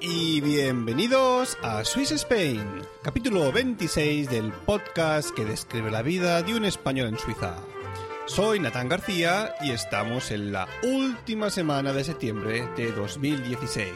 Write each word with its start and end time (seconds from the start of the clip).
Y 0.00 0.40
bienvenidos 0.40 1.56
a 1.62 1.84
Swiss 1.84 2.12
Spain, 2.12 2.82
capítulo 3.02 3.52
26 3.52 4.28
del 4.28 4.52
podcast 4.52 5.30
que 5.30 5.44
describe 5.44 5.90
la 5.90 6.02
vida 6.02 6.42
de 6.42 6.54
un 6.54 6.64
español 6.64 7.08
en 7.08 7.18
Suiza. 7.18 7.56
Soy 8.26 8.58
Natán 8.58 8.88
García 8.88 9.54
y 9.60 9.70
estamos 9.70 10.30
en 10.30 10.50
la 10.50 10.66
última 10.82 11.50
semana 11.50 11.92
de 11.92 12.04
septiembre 12.04 12.66
de 12.74 12.90
2016. 12.90 13.92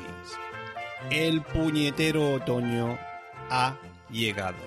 El 1.10 1.42
puñetero 1.42 2.34
otoño 2.34 2.98
ha 3.48 3.80
llegado. 4.10 4.58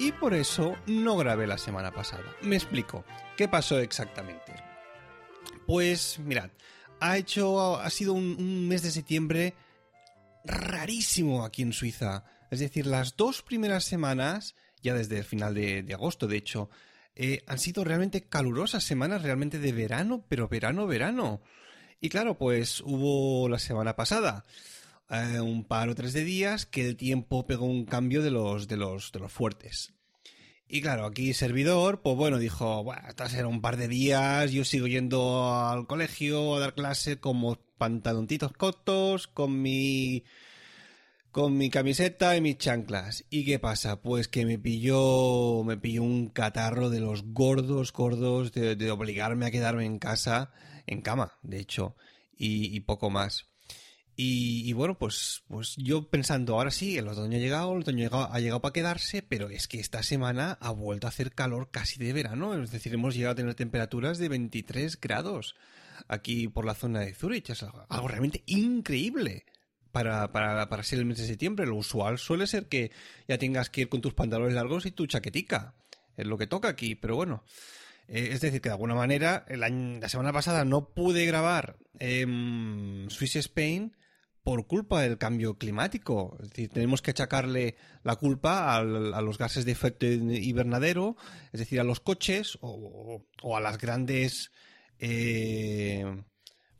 Y 0.00 0.10
por 0.10 0.34
eso 0.34 0.74
no 0.86 1.16
grabé 1.16 1.46
la 1.46 1.58
semana 1.58 1.92
pasada. 1.92 2.24
Me 2.42 2.56
explico. 2.56 3.04
¿Qué 3.36 3.46
pasó 3.46 3.78
exactamente? 3.78 4.52
Pues 5.64 6.18
mirad, 6.18 6.50
ha 6.98 7.16
hecho. 7.16 7.76
ha 7.76 7.88
sido 7.90 8.14
un, 8.14 8.66
mes 8.66 8.82
de 8.82 8.90
septiembre 8.90 9.54
rarísimo 10.44 11.44
aquí 11.44 11.62
en 11.62 11.72
Suiza. 11.72 12.24
Es 12.50 12.58
decir, 12.58 12.86
las 12.86 13.16
dos 13.16 13.42
primeras 13.42 13.84
semanas, 13.84 14.56
ya 14.82 14.92
desde 14.92 15.18
el 15.18 15.24
final 15.24 15.54
de 15.54 15.94
agosto, 15.94 16.26
de 16.26 16.36
hecho, 16.36 16.68
eh, 17.16 17.42
han 17.46 17.58
sido 17.58 17.84
realmente 17.84 18.22
calurosas 18.22 18.84
semanas, 18.84 19.22
realmente 19.22 19.58
de 19.58 19.72
verano, 19.72 20.24
pero 20.28 20.48
verano, 20.48 20.86
verano. 20.86 21.40
Y 22.00 22.08
claro, 22.08 22.36
pues 22.36 22.80
hubo 22.80 23.48
la 23.48 23.58
semana 23.58 23.96
pasada 23.96 24.44
eh, 25.10 25.40
un 25.40 25.64
par 25.64 25.88
o 25.88 25.94
tres 25.94 26.12
de 26.12 26.24
días 26.24 26.66
que 26.66 26.86
el 26.86 26.96
tiempo 26.96 27.46
pegó 27.46 27.66
un 27.66 27.84
cambio 27.84 28.22
de 28.22 28.30
los, 28.30 28.68
de 28.68 28.76
los, 28.76 29.12
de 29.12 29.20
los 29.20 29.32
fuertes. 29.32 29.94
Y 30.66 30.80
claro, 30.80 31.04
aquí 31.04 31.34
servidor, 31.34 32.00
pues 32.02 32.16
bueno, 32.16 32.38
dijo, 32.38 32.82
bueno, 32.82 33.02
hasta 33.04 33.28
será 33.28 33.46
un 33.48 33.60
par 33.60 33.76
de 33.76 33.86
días, 33.86 34.50
yo 34.50 34.64
sigo 34.64 34.86
yendo 34.86 35.54
al 35.54 35.86
colegio 35.86 36.56
a 36.56 36.60
dar 36.60 36.74
clase 36.74 37.20
como 37.20 37.56
pantaloncitos 37.78 38.52
cortos, 38.52 39.28
con 39.28 39.60
mi 39.60 40.24
con 41.34 41.58
mi 41.58 41.68
camiseta 41.68 42.36
y 42.36 42.40
mis 42.40 42.58
chanclas. 42.58 43.24
¿Y 43.28 43.44
qué 43.44 43.58
pasa? 43.58 44.00
Pues 44.00 44.28
que 44.28 44.46
me 44.46 44.56
pilló, 44.56 45.64
me 45.64 45.76
pilló 45.76 46.04
un 46.04 46.28
catarro 46.28 46.90
de 46.90 47.00
los 47.00 47.24
gordos, 47.24 47.92
gordos, 47.92 48.52
de, 48.52 48.90
obligarme 48.92 49.44
a 49.44 49.50
quedarme 49.50 49.84
en 49.84 49.98
casa, 49.98 50.52
en 50.86 51.02
cama, 51.02 51.32
de 51.42 51.58
hecho, 51.58 51.96
y, 52.38 52.78
poco 52.82 53.10
más. 53.10 53.48
Y, 54.14 54.72
bueno, 54.74 54.96
pues, 54.96 55.42
pues 55.48 55.74
yo 55.76 56.08
pensando, 56.08 56.54
ahora 56.54 56.70
sí, 56.70 56.96
el 56.98 57.08
otoño 57.08 57.36
ha 57.36 57.40
llegado, 57.40 57.72
el 57.72 57.80
otoño 57.80 58.08
ha 58.12 58.38
llegado, 58.38 58.62
para 58.62 58.72
quedarse, 58.72 59.22
pero 59.22 59.50
es 59.50 59.66
que 59.66 59.80
esta 59.80 60.04
semana 60.04 60.56
ha 60.60 60.70
vuelto 60.70 61.08
a 61.08 61.10
hacer 61.10 61.34
calor 61.34 61.72
casi 61.72 61.98
de 61.98 62.12
verano, 62.12 62.54
es 62.62 62.70
decir, 62.70 62.94
hemos 62.94 63.16
llegado 63.16 63.32
a 63.32 63.36
tener 63.36 63.56
temperaturas 63.56 64.18
de 64.18 64.28
23 64.28 65.00
grados 65.00 65.56
aquí 66.06 66.46
por 66.46 66.64
la 66.64 66.74
zona 66.74 67.00
de 67.00 67.12
Zurich, 67.12 67.50
es 67.50 67.64
algo 67.64 68.06
realmente 68.06 68.44
increíble 68.46 69.46
para, 69.94 70.32
para, 70.32 70.68
para 70.68 70.82
ser 70.82 70.98
el 70.98 71.06
mes 71.06 71.18
de 71.18 71.26
septiembre. 71.26 71.66
Lo 71.66 71.76
usual 71.76 72.18
suele 72.18 72.48
ser 72.48 72.66
que 72.66 72.90
ya 73.28 73.38
tengas 73.38 73.70
que 73.70 73.82
ir 73.82 73.88
con 73.88 74.00
tus 74.00 74.12
pantalones 74.12 74.54
largos 74.54 74.84
y 74.86 74.90
tu 74.90 75.06
chaquetica. 75.06 75.76
Es 76.16 76.26
lo 76.26 76.36
que 76.36 76.48
toca 76.48 76.68
aquí, 76.68 76.96
pero 76.96 77.14
bueno. 77.14 77.44
Eh, 78.08 78.30
es 78.32 78.40
decir, 78.40 78.60
que 78.60 78.68
de 78.68 78.74
alguna 78.74 78.96
manera, 78.96 79.46
la 79.48 80.08
semana 80.08 80.32
pasada 80.32 80.64
no 80.64 80.92
pude 80.92 81.24
grabar 81.26 81.78
eh, 82.00 82.26
Swiss 83.08 83.36
Spain 83.36 83.96
por 84.42 84.66
culpa 84.66 85.00
del 85.00 85.16
cambio 85.16 85.58
climático. 85.58 86.36
Es 86.42 86.50
decir, 86.50 86.70
tenemos 86.70 87.00
que 87.00 87.12
achacarle 87.12 87.76
la 88.02 88.16
culpa 88.16 88.76
a 88.76 88.82
los 88.82 89.38
gases 89.38 89.64
de 89.64 89.72
efecto 89.72 90.06
invernadero, 90.06 91.16
es 91.52 91.60
decir, 91.60 91.78
a 91.78 91.84
los 91.84 92.00
coches 92.00 92.58
o, 92.60 93.24
o 93.42 93.56
a 93.56 93.60
las 93.60 93.78
grandes 93.78 94.50
eh, 94.98 96.04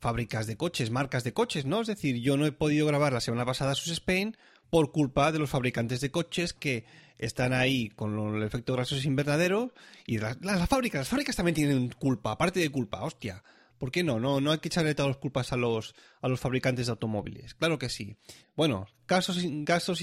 fábricas 0.04 0.46
de 0.46 0.58
coches, 0.58 0.90
marcas 0.90 1.24
de 1.24 1.32
coches, 1.32 1.64
¿no? 1.64 1.80
Es 1.80 1.86
decir, 1.86 2.20
yo 2.20 2.36
no 2.36 2.44
he 2.44 2.52
podido 2.52 2.86
grabar 2.86 3.14
la 3.14 3.22
semana 3.22 3.46
pasada 3.46 3.74
sus 3.74 3.90
Spain 3.90 4.36
por 4.68 4.92
culpa 4.92 5.32
de 5.32 5.38
los 5.38 5.48
fabricantes 5.48 6.02
de 6.02 6.10
coches 6.10 6.52
que 6.52 6.84
están 7.16 7.54
ahí 7.54 7.88
con 7.88 8.36
el 8.36 8.42
efecto 8.42 8.74
grasos 8.74 9.06
invernadero 9.06 9.72
y 10.06 10.18
las, 10.18 10.36
fábricas, 10.68 11.00
las 11.00 11.08
fábricas 11.08 11.36
también 11.36 11.54
tienen 11.54 11.88
culpa, 11.88 12.32
aparte 12.32 12.60
de 12.60 12.68
culpa, 12.68 13.02
hostia. 13.02 13.42
¿Por 13.78 13.90
qué 13.90 14.02
no? 14.02 14.20
No, 14.20 14.40
no 14.40 14.52
hay 14.52 14.58
que 14.58 14.68
echarle 14.68 14.94
todas 14.94 15.10
las 15.10 15.16
culpas 15.18 15.52
a 15.52 15.56
los, 15.56 15.94
a 16.20 16.28
los 16.28 16.40
fabricantes 16.40 16.86
de 16.86 16.92
automóviles. 16.92 17.54
Claro 17.54 17.78
que 17.78 17.88
sí. 17.88 18.16
Bueno, 18.56 18.86
casos, 19.06 19.38
gasos, 19.42 20.00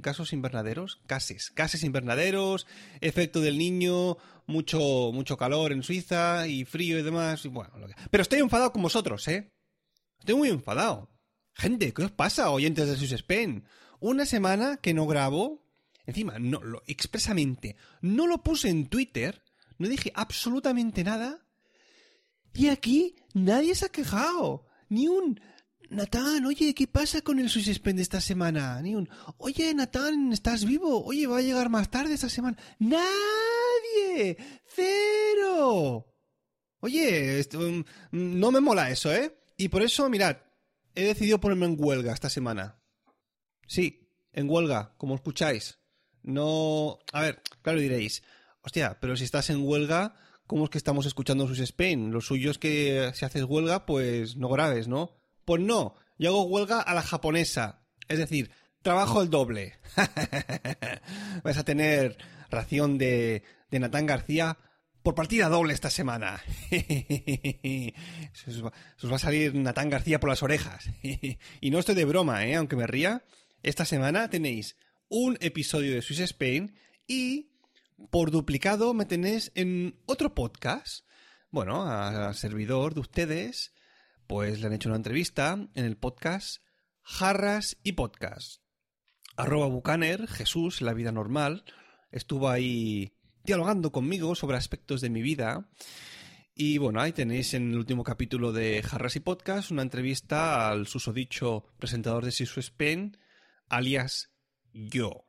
gasos 0.00 0.32
invernaderos, 0.32 1.00
gases, 1.08 1.52
gases 1.54 1.84
invernaderos, 1.84 2.66
efecto 3.00 3.40
del 3.40 3.58
niño, 3.58 4.18
mucho, 4.46 5.10
mucho 5.12 5.36
calor 5.36 5.72
en 5.72 5.82
Suiza 5.82 6.46
y 6.46 6.64
frío 6.64 6.98
y 6.98 7.02
demás. 7.02 7.46
bueno, 7.46 7.72
Pero 8.10 8.22
estoy 8.22 8.40
enfadado 8.40 8.72
con 8.72 8.82
vosotros, 8.82 9.26
¿eh? 9.28 9.52
Estoy 10.18 10.36
muy 10.36 10.48
enfadado. 10.48 11.10
Gente, 11.54 11.92
¿qué 11.92 12.04
os 12.04 12.10
pasa, 12.10 12.50
oyentes 12.50 13.00
de 13.00 13.16
Spain? 13.16 13.64
Una 14.00 14.26
semana 14.26 14.78
que 14.78 14.94
no 14.94 15.06
grabo. 15.06 15.64
Encima, 16.06 16.38
no, 16.38 16.62
lo, 16.62 16.82
expresamente, 16.86 17.76
no 18.02 18.26
lo 18.26 18.42
puse 18.42 18.68
en 18.68 18.88
Twitter, 18.88 19.42
no 19.78 19.88
dije 19.88 20.12
absolutamente 20.14 21.02
nada 21.02 21.43
y 22.54 22.68
aquí 22.68 23.16
nadie 23.34 23.74
se 23.74 23.86
ha 23.86 23.88
quejado. 23.88 24.66
Ni 24.88 25.08
un... 25.08 25.40
Natán, 25.90 26.44
oye, 26.46 26.74
¿qué 26.74 26.86
pasa 26.88 27.20
con 27.20 27.38
el 27.38 27.52
de 27.52 28.02
esta 28.02 28.20
semana? 28.20 28.80
Ni 28.80 28.94
un... 28.94 29.08
Oye, 29.36 29.72
Natán, 29.74 30.32
¿estás 30.32 30.64
vivo? 30.64 31.04
Oye, 31.04 31.26
va 31.26 31.38
a 31.38 31.42
llegar 31.42 31.68
más 31.68 31.90
tarde 31.90 32.14
esta 32.14 32.28
semana. 32.28 32.56
¡Nadie! 32.78 34.36
¡Cero! 34.66 36.06
Oye, 36.80 37.46
mm, 37.52 37.82
no 38.10 38.50
me 38.50 38.60
mola 38.60 38.90
eso, 38.90 39.12
¿eh? 39.12 39.36
Y 39.56 39.68
por 39.68 39.82
eso, 39.82 40.08
mirad, 40.08 40.38
he 40.94 41.04
decidido 41.04 41.40
ponerme 41.40 41.66
en 41.66 41.76
huelga 41.78 42.12
esta 42.12 42.30
semana. 42.30 42.80
Sí, 43.66 44.10
en 44.32 44.48
huelga, 44.48 44.94
como 44.96 45.14
escucháis. 45.14 45.78
No... 46.22 46.98
A 47.12 47.20
ver, 47.20 47.42
claro 47.62 47.78
diréis, 47.78 48.22
hostia, 48.62 48.98
pero 49.00 49.16
si 49.16 49.24
estás 49.24 49.50
en 49.50 49.62
huelga, 49.62 50.16
¿cómo 50.46 50.64
es 50.64 50.70
que 50.70 50.78
estamos 50.78 51.06
escuchando 51.06 51.46
sus 51.46 51.60
Spain? 51.60 52.10
Lo 52.10 52.20
suyo 52.20 52.50
es 52.50 52.58
que 52.58 53.10
si 53.14 53.24
haces 53.24 53.44
huelga, 53.44 53.86
pues 53.86 54.36
no 54.36 54.48
grabes, 54.48 54.88
¿no? 54.88 55.16
Pues 55.44 55.60
no, 55.62 55.94
yo 56.18 56.30
hago 56.30 56.44
huelga 56.44 56.80
a 56.80 56.94
la 56.94 57.02
japonesa. 57.02 57.82
Es 58.08 58.18
decir, 58.18 58.50
trabajo 58.82 59.22
el 59.22 59.30
doble. 59.30 59.78
Vais 61.44 61.56
a 61.56 61.64
tener 61.64 62.16
ración 62.50 62.98
de, 62.98 63.42
de 63.70 63.78
Natán 63.78 64.06
García 64.06 64.58
por 65.02 65.14
partida 65.14 65.48
doble 65.48 65.74
esta 65.74 65.90
semana. 65.90 66.42
va, 68.64 68.72
os 69.02 69.12
va 69.12 69.16
a 69.16 69.18
salir 69.18 69.54
Natán 69.54 69.90
García 69.90 70.18
por 70.18 70.30
las 70.30 70.42
orejas. 70.42 70.88
y 71.02 71.70
no 71.70 71.78
estoy 71.78 71.94
de 71.94 72.06
broma, 72.06 72.46
¿eh? 72.46 72.54
aunque 72.54 72.76
me 72.76 72.86
ría. 72.86 73.24
Esta 73.62 73.84
semana 73.84 74.28
tenéis 74.30 74.76
un 75.08 75.36
episodio 75.40 75.94
de 75.94 76.02
Swiss 76.02 76.20
Spain 76.20 76.74
y 77.06 77.53
por 78.10 78.30
duplicado 78.30 78.94
me 78.94 79.04
tenéis 79.04 79.52
en 79.54 80.00
otro 80.06 80.34
podcast 80.34 81.04
bueno, 81.54 81.84
al 81.84 82.34
servidor 82.34 82.94
de 82.94 83.00
ustedes, 83.00 83.74
pues 84.26 84.60
le 84.60 84.66
han 84.66 84.72
hecho 84.72 84.88
una 84.88 84.96
entrevista 84.96 85.52
en 85.52 85.84
el 85.84 85.96
podcast 85.96 86.64
Jarras 87.02 87.76
y 87.84 87.92
Podcast. 87.92 88.60
Arroba 89.36 89.68
Bucaner, 89.68 90.26
Jesús, 90.26 90.82
la 90.82 90.94
vida 90.94 91.12
normal, 91.12 91.64
estuvo 92.10 92.48
ahí 92.48 93.14
dialogando 93.44 93.92
conmigo 93.92 94.34
sobre 94.34 94.56
aspectos 94.56 95.00
de 95.00 95.10
mi 95.10 95.22
vida. 95.22 95.70
Y 96.56 96.78
bueno, 96.78 97.00
ahí 97.00 97.12
tenéis 97.12 97.54
en 97.54 97.70
el 97.70 97.78
último 97.78 98.02
capítulo 98.02 98.50
de 98.50 98.82
Jarras 98.82 99.14
y 99.14 99.20
Podcast 99.20 99.70
una 99.70 99.82
entrevista 99.82 100.68
al 100.68 100.88
susodicho 100.88 101.66
presentador 101.78 102.24
de 102.24 102.32
Sisu 102.32 102.58
Spain, 102.58 103.16
alias 103.68 104.32
yo. 104.72 105.23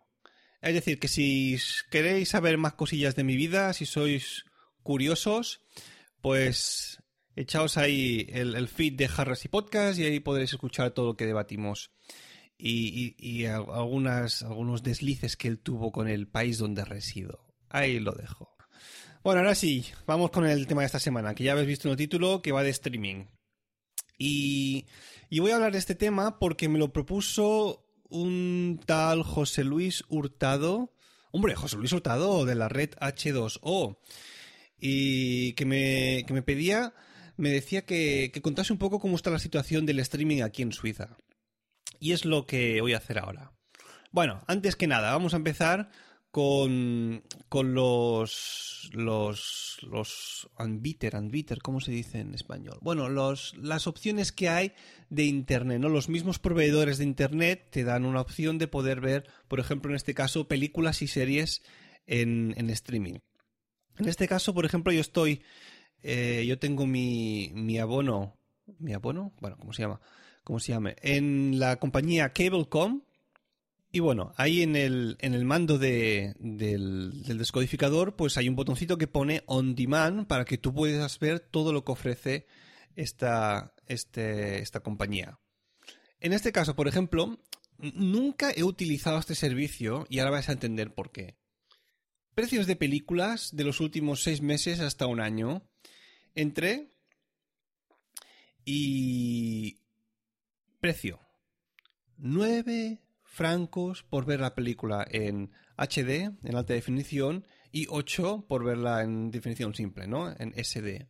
Es 0.66 0.74
decir, 0.74 1.00
que 1.00 1.08
si 1.08 1.60
queréis 1.92 2.30
saber 2.30 2.58
más 2.58 2.74
cosillas 2.74 3.16
de 3.16 3.24
mi 3.24 3.36
vida, 3.36 3.72
si 3.74 3.86
sois 3.86 4.46
curiosos, 4.82 5.62
pues 6.22 7.04
echaos 7.36 7.78
ahí 7.78 8.26
el, 8.30 8.68
feed 8.68 8.94
de 8.94 9.08
Jarras 9.08 9.46
y 9.46 9.48
Podcast 9.48 10.00
y 10.00 10.06
ahí 10.06 10.20
podréis 10.20 10.54
escuchar 10.54 10.90
todo 10.90 11.06
lo 11.06 11.18
que 11.18 11.28
debatimos 11.28 11.92
y, 12.58 13.46
algunos 13.46 14.82
deslices 14.82 15.38
que 15.38 15.50
él 15.50 15.60
tuvo 15.60 15.92
con 15.92 16.08
el 16.08 16.28
país 16.28 16.58
donde 16.58 16.84
resido. 16.84 17.46
Ahí 17.70 18.00
lo 18.00 18.14
dejo. 18.14 18.58
Bueno, 19.24 19.42
ahora 19.42 19.54
sí, 19.54 19.86
vamos 20.08 20.32
con 20.32 20.48
el 20.48 20.66
tema 20.66 20.82
de 20.82 20.88
esta 20.88 21.00
semana, 21.00 21.36
que 21.36 21.44
ya 21.44 21.52
habéis 21.52 21.68
visto 21.68 21.88
en 21.88 21.92
el 21.92 21.98
título, 21.98 22.42
que 22.42 22.52
va 22.52 22.64
de 22.64 22.72
streaming. 22.72 23.26
Y 24.18 24.88
voy 25.38 25.52
a 25.52 25.56
hablar 25.58 25.74
de 25.74 25.78
este 25.78 25.94
tema 25.94 26.40
porque 26.40 26.70
me 26.70 26.80
lo 26.80 26.92
propuso 26.92 27.85
un 28.10 28.80
tal 28.86 29.24
José 29.24 29.64
Luis 29.64 30.04
Hurtado. 30.10 30.94
Hombre, 31.32 31.56
José 31.56 31.78
Luis 31.78 31.92
Hurtado 31.92 32.46
de 32.46 32.56
la 32.56 32.70
red 32.70 32.92
H2O. 33.00 33.98
Y 34.80 35.54
que 35.54 35.66
me, 35.66 36.24
que 36.28 36.34
me 36.34 36.42
pedía, 36.42 36.94
me 37.38 37.50
decía 37.50 37.86
que, 37.86 38.32
que 38.34 38.42
contase 38.42 38.74
un 38.74 38.80
poco 38.80 39.00
cómo 39.00 39.16
está 39.16 39.30
la 39.30 39.40
situación 39.40 39.86
del 39.86 40.00
streaming 40.00 40.42
aquí 40.42 40.62
en 40.62 40.72
Suiza. 40.72 41.18
Y 42.00 42.12
es 42.12 42.26
lo 42.26 42.46
que 42.46 42.82
voy 42.82 42.94
a 42.94 42.98
hacer 42.98 43.20
ahora. 43.20 43.52
Bueno, 44.12 44.44
antes 44.48 44.76
que 44.76 44.88
nada, 44.88 45.12
vamos 45.12 45.34
a 45.34 45.38
empezar 45.38 45.90
con, 46.36 47.24
con 47.48 47.74
los, 47.74 48.90
los, 48.92 49.78
los 49.84 50.50
unbitter, 50.60 51.14
¿cómo 51.62 51.80
se 51.80 51.94
dice 51.94 52.20
en 52.20 52.34
español? 52.34 52.78
Bueno, 52.82 53.08
los, 53.08 53.56
las 53.58 53.88
opciones 53.88 54.34
que 54.34 54.50
hay 54.50 54.74
de 55.10 55.24
Internet, 55.24 55.80
¿no? 55.80 55.88
Los 55.88 56.10
mismos 56.10 56.40
proveedores 56.40 56.98
de 56.98 57.06
Internet 57.06 57.70
te 57.72 57.86
dan 57.86 58.04
una 58.04 58.20
opción 58.20 58.58
de 58.58 58.68
poder 58.68 59.00
ver, 59.00 59.30
por 59.48 59.62
ejemplo, 59.62 59.92
en 59.92 59.96
este 59.96 60.14
caso, 60.14 60.50
películas 60.50 61.02
y 61.02 61.08
series 61.08 61.64
en, 62.06 62.54
en 62.58 62.70
streaming. 62.70 63.20
En 63.98 64.10
este 64.10 64.28
caso, 64.28 64.54
por 64.54 64.66
ejemplo, 64.66 64.92
yo 64.92 65.00
estoy, 65.00 65.42
eh, 66.04 66.44
yo 66.46 66.60
tengo 66.60 66.86
mi, 66.86 67.50
mi 67.54 67.80
abono, 67.80 68.36
mi 68.78 68.92
abono, 68.92 69.32
bueno, 69.40 69.56
¿cómo 69.56 69.72
se 69.72 69.84
llama? 69.84 70.02
¿Cómo 70.44 70.60
se 70.60 70.74
llama? 70.74 70.96
En 71.02 71.60
la 71.60 71.78
compañía 71.78 72.34
Cablecom, 72.34 73.04
y 73.96 74.02
bueno, 74.02 74.34
ahí 74.36 74.62
en 74.62 74.76
el, 74.76 75.16
en 75.22 75.34
el 75.34 75.46
mando 75.46 75.78
de, 75.78 76.36
del, 76.38 77.24
descodificador, 77.24 78.18
pues 78.18 78.36
hay 78.36 78.50
un 78.50 78.58
botoncito 78.58 78.98
que 78.98 79.08
pone 79.08 79.44
On 79.46 79.74
Demand 79.74 80.28
para 80.28 80.44
que 80.44 80.58
tú 80.58 80.74
puedas 80.74 81.18
ver 81.18 81.40
todo 81.40 81.72
lo 81.72 81.86
que 81.86 81.94
ofrece 81.94 82.46
esta, 82.98 83.74
este, 83.88 84.60
esta 84.60 84.82
compañía. 84.82 85.40
En 86.20 86.34
este 86.34 86.52
caso, 86.52 86.76
por 86.76 86.90
ejemplo, 86.90 87.40
nunca 87.78 88.52
he 88.52 88.66
utilizado 88.66 89.18
este 89.18 89.34
servicio 89.34 90.06
y 90.10 90.20
ahora 90.20 90.32
vais 90.32 90.50
a 90.50 90.52
entender 90.52 90.94
por 90.94 91.14
qué. 91.14 91.38
Precios 92.34 92.68
de 92.68 92.76
películas 92.76 93.56
de 93.56 93.64
los 93.64 93.80
últimos 93.80 94.24
seis 94.24 94.42
meses 94.42 94.82
hasta 94.82 95.08
un 95.08 95.22
año. 95.22 95.66
Entré 96.34 96.92
y... 98.66 99.80
Precio. 100.82 101.22
9 102.18 103.05
francos 103.36 104.04
por 104.04 104.26
ver 104.26 104.40
la 104.40 104.56
película 104.56 105.06
en 105.12 105.52
HD, 105.78 106.32
en 106.44 106.56
alta 106.56 106.74
definición, 106.74 107.46
y 107.70 107.88
8 107.90 108.46
por 108.48 108.64
verla 108.64 109.04
en 109.04 109.30
definición 109.30 109.76
simple, 109.76 110.08
¿no? 110.08 110.34
En 110.40 110.54
SD. 110.54 111.10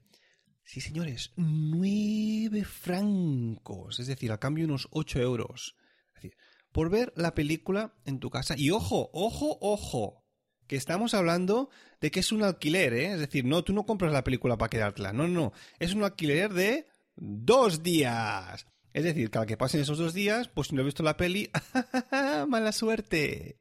Sí, 0.64 0.82
señores, 0.82 1.34
9 1.36 2.66
francos, 2.66 4.00
es 4.00 4.08
decir, 4.08 4.32
a 4.32 4.40
cambio 4.40 4.66
unos 4.66 4.88
8 4.90 5.20
euros. 5.20 5.76
Es 6.08 6.16
decir, 6.16 6.38
por 6.72 6.90
ver 6.90 7.14
la 7.16 7.36
película 7.36 7.94
en 8.06 8.20
tu 8.20 8.32
casa. 8.32 8.56
Y 8.58 8.72
ojo, 8.72 9.12
ojo, 9.14 9.60
ojo, 9.62 10.26
que 10.66 10.78
estamos 10.78 11.14
hablando 11.14 11.70
de 12.02 12.10
que 12.10 12.22
es 12.22 12.32
un 12.32 12.42
alquiler, 12.42 12.94
¿eh? 12.94 13.14
Es 13.14 13.20
decir, 13.20 13.46
no, 13.46 13.64
tú 13.64 13.72
no 13.72 13.86
compras 13.86 14.12
la 14.12 14.24
película 14.24 14.58
para 14.58 14.72
quedártela, 14.72 15.14
no, 15.14 15.28
no, 15.28 15.54
es 15.78 15.94
un 15.94 16.04
alquiler 16.04 16.52
de 16.54 16.88
dos 17.16 17.84
días. 17.84 18.66
Es 18.96 19.04
decir, 19.04 19.30
cada 19.30 19.46
que 19.46 19.58
pasen 19.58 19.82
esos 19.82 19.98
dos 19.98 20.14
días, 20.14 20.48
pues 20.48 20.70
si 20.70 20.76
no 20.76 20.82
he 20.82 20.86
visto 20.86 21.04
la 21.04 21.18
peli, 21.18 21.52
¡mala 22.48 22.72
suerte! 22.72 23.60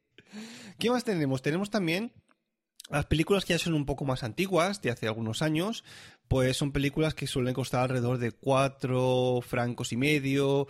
¿Qué 0.79 0.89
más 0.89 1.03
tenemos? 1.03 1.41
Tenemos 1.41 1.69
también 1.69 2.13
las 2.89 3.07
películas 3.07 3.43
que 3.43 3.51
ya 3.51 3.59
son 3.59 3.73
un 3.73 3.85
poco 3.85 4.05
más 4.05 4.23
antiguas, 4.23 4.81
de 4.81 4.91
hace 4.91 5.07
algunos 5.07 5.41
años, 5.41 5.83
pues 6.29 6.55
son 6.55 6.71
películas 6.71 7.15
que 7.15 7.27
suelen 7.27 7.53
costar 7.53 7.81
alrededor 7.81 8.17
de 8.17 8.31
4 8.31 9.41
francos 9.41 9.91
y 9.91 9.97
medio, 9.97 10.69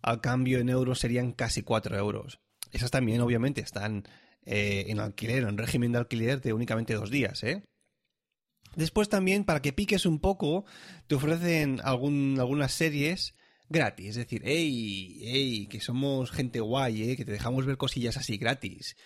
al 0.00 0.22
cambio 0.22 0.58
en 0.58 0.70
euros 0.70 1.00
serían 1.00 1.32
casi 1.32 1.60
4 1.60 1.98
euros. 1.98 2.40
Esas 2.72 2.90
también, 2.90 3.20
obviamente, 3.20 3.60
están 3.60 4.08
eh, 4.46 4.86
en 4.88 5.00
alquiler, 5.00 5.42
en 5.42 5.58
régimen 5.58 5.92
de 5.92 5.98
alquiler 5.98 6.40
de 6.40 6.54
únicamente 6.54 6.94
dos 6.94 7.10
días, 7.10 7.44
¿eh? 7.44 7.62
Después 8.74 9.10
también, 9.10 9.44
para 9.44 9.60
que 9.60 9.74
piques 9.74 10.06
un 10.06 10.18
poco, 10.18 10.64
te 11.08 11.14
ofrecen 11.14 11.82
algunas 11.84 12.72
series 12.72 13.34
gratis. 13.68 14.10
Es 14.10 14.16
decir, 14.16 14.42
hey, 14.44 15.18
hey, 15.22 15.66
que 15.68 15.80
somos 15.80 16.30
gente 16.30 16.60
guay, 16.60 17.10
¿eh? 17.10 17.16
que 17.16 17.24
te 17.24 17.32
dejamos 17.32 17.66
ver 17.66 17.76
cosillas 17.76 18.16
así 18.16 18.36
gratis. 18.36 18.96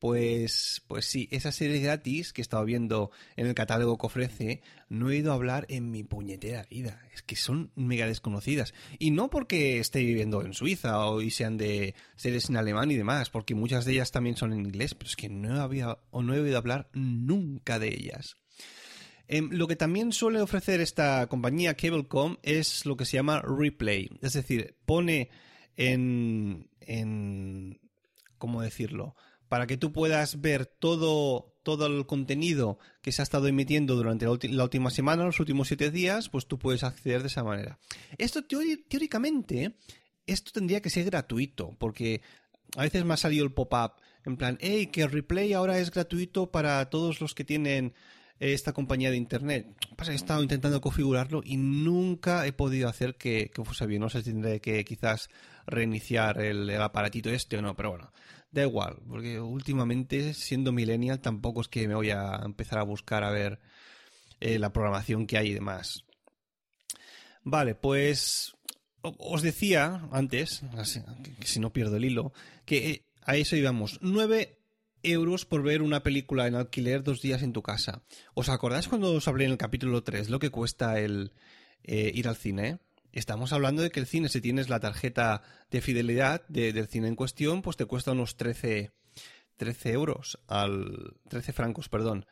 Pues, 0.00 0.82
pues 0.88 1.04
sí, 1.04 1.28
esa 1.30 1.52
serie 1.52 1.78
gratis 1.78 2.32
que 2.32 2.40
he 2.40 2.42
estado 2.42 2.64
viendo 2.64 3.10
en 3.36 3.46
el 3.46 3.54
catálogo 3.54 3.98
que 3.98 4.06
ofrece, 4.06 4.62
no 4.88 5.10
he 5.10 5.18
ido 5.18 5.30
a 5.30 5.34
hablar 5.34 5.66
en 5.68 5.90
mi 5.90 6.04
puñetera 6.04 6.66
vida. 6.70 7.02
Es 7.12 7.22
que 7.22 7.36
son 7.36 7.70
mega 7.74 8.06
desconocidas. 8.06 8.72
Y 8.98 9.10
no 9.10 9.28
porque 9.28 9.78
esté 9.78 9.98
viviendo 9.98 10.42
en 10.42 10.54
Suiza 10.54 11.04
o 11.04 11.20
y 11.20 11.30
sean 11.30 11.58
de 11.58 11.94
series 12.16 12.48
en 12.48 12.56
alemán 12.56 12.90
y 12.90 12.96
demás, 12.96 13.28
porque 13.28 13.54
muchas 13.54 13.84
de 13.84 13.92
ellas 13.92 14.10
también 14.10 14.36
son 14.36 14.54
en 14.54 14.60
inglés, 14.60 14.94
pero 14.94 15.10
es 15.10 15.16
que 15.16 15.28
no 15.28 15.60
había 15.60 15.98
o 16.10 16.22
no 16.22 16.34
he 16.34 16.40
oído 16.40 16.56
hablar 16.56 16.88
nunca 16.94 17.78
de 17.78 17.88
ellas. 17.88 18.38
Em, 19.32 19.48
lo 19.52 19.68
que 19.68 19.76
también 19.76 20.12
suele 20.12 20.40
ofrecer 20.40 20.80
esta 20.80 21.28
compañía 21.28 21.74
Cablecom 21.74 22.38
es 22.42 22.84
lo 22.84 22.96
que 22.96 23.04
se 23.04 23.16
llama 23.16 23.40
replay. 23.40 24.10
Es 24.22 24.32
decir, 24.32 24.74
pone 24.86 25.30
en, 25.76 26.68
en 26.80 27.78
¿cómo 28.38 28.60
decirlo? 28.60 29.14
Para 29.48 29.68
que 29.68 29.76
tú 29.76 29.92
puedas 29.92 30.40
ver 30.40 30.66
todo, 30.66 31.54
todo 31.62 31.86
el 31.86 32.06
contenido 32.06 32.80
que 33.02 33.12
se 33.12 33.22
ha 33.22 33.24
estado 33.24 33.46
emitiendo 33.46 33.94
durante 33.94 34.26
la, 34.48 34.64
última 34.64 34.90
semana, 34.90 35.24
los 35.24 35.38
últimos 35.38 35.68
siete 35.68 35.92
días, 35.92 36.28
pues 36.28 36.48
tú 36.48 36.58
puedes 36.58 36.82
acceder 36.82 37.20
de 37.20 37.28
esa 37.28 37.44
manera. 37.44 37.78
Esto 38.18 38.42
teóricamente, 38.42 39.76
esto 40.26 40.50
tendría 40.52 40.82
que 40.82 40.90
ser 40.90 41.04
gratuito, 41.04 41.76
porque 41.78 42.20
a 42.76 42.82
veces 42.82 43.04
me 43.04 43.14
ha 43.14 43.16
salido 43.16 43.44
el 43.44 43.52
pop-up 43.52 43.92
en 44.24 44.36
plan, 44.36 44.58
hey, 44.60 44.88
que 44.88 45.02
el 45.02 45.12
replay 45.12 45.52
ahora 45.52 45.78
es 45.78 45.92
gratuito 45.92 46.50
para 46.50 46.90
todos 46.90 47.20
los 47.20 47.32
que 47.32 47.44
tienen 47.44 47.94
esta 48.40 48.72
compañía 48.72 49.10
de 49.10 49.18
internet. 49.18 49.66
Pasa 49.96 50.12
he 50.12 50.14
estado 50.14 50.42
intentando 50.42 50.80
configurarlo 50.80 51.42
y 51.44 51.58
nunca 51.58 52.46
he 52.46 52.52
podido 52.52 52.88
hacer 52.88 53.16
que, 53.16 53.50
fuese 53.62 53.86
bien. 53.86 54.00
No 54.00 54.08
sé 54.08 54.22
si 54.22 54.30
tendré 54.30 54.60
que 54.60 54.82
quizás 54.84 55.28
reiniciar 55.66 56.40
el, 56.40 56.70
aparatito 56.80 57.28
este 57.30 57.58
o 57.58 57.62
no, 57.62 57.76
pero 57.76 57.90
bueno, 57.90 58.12
da 58.50 58.62
igual, 58.62 58.98
porque 59.06 59.38
últimamente, 59.38 60.32
siendo 60.32 60.72
millennial, 60.72 61.20
tampoco 61.20 61.60
es 61.60 61.68
que 61.68 61.86
me 61.86 61.94
voy 61.94 62.10
a 62.10 62.40
empezar 62.42 62.78
a 62.78 62.84
buscar 62.84 63.22
a 63.24 63.30
ver 63.30 63.60
eh, 64.40 64.58
la 64.58 64.72
programación 64.72 65.26
que 65.26 65.36
hay 65.36 65.50
y 65.50 65.54
demás. 65.54 66.04
Vale, 67.42 67.74
pues 67.74 68.54
os 69.02 69.42
decía 69.42 70.08
antes, 70.12 70.62
si 71.44 71.60
no 71.60 71.72
pierdo 71.72 71.96
el 71.96 72.06
hilo, 72.06 72.32
que 72.64 72.90
eh, 72.90 73.04
a 73.22 73.36
eso 73.36 73.54
íbamos. 73.54 73.98
Nueve 74.02 74.59
euros 75.02 75.44
por 75.44 75.62
ver 75.62 75.82
una 75.82 76.02
película 76.02 76.46
en 76.46 76.54
alquiler 76.54 77.02
dos 77.02 77.22
días 77.22 77.42
en 77.42 77.52
tu 77.52 77.62
casa. 77.62 78.02
¿Os 78.34 78.48
acordáis 78.48 78.88
cuando 78.88 79.12
os 79.12 79.28
hablé 79.28 79.44
en 79.44 79.52
el 79.52 79.58
capítulo 79.58 80.02
3 80.02 80.30
lo 80.30 80.38
que 80.38 80.50
cuesta 80.50 80.98
el 80.98 81.32
eh, 81.84 82.10
ir 82.14 82.28
al 82.28 82.36
cine? 82.36 82.78
Estamos 83.12 83.52
hablando 83.52 83.82
de 83.82 83.90
que 83.90 84.00
el 84.00 84.06
cine, 84.06 84.28
si 84.28 84.40
tienes 84.40 84.68
la 84.68 84.80
tarjeta 84.80 85.42
de 85.70 85.80
fidelidad 85.80 86.46
del 86.48 86.86
cine 86.86 87.08
en 87.08 87.16
cuestión, 87.16 87.60
pues 87.60 87.76
te 87.76 87.86
cuesta 87.86 88.12
unos 88.12 88.36
13, 88.36 88.92
13 89.56 89.92
euros, 89.92 90.38
al 90.46 91.14
13 91.28 91.52
francos, 91.52 91.88
perdón, 91.88 92.26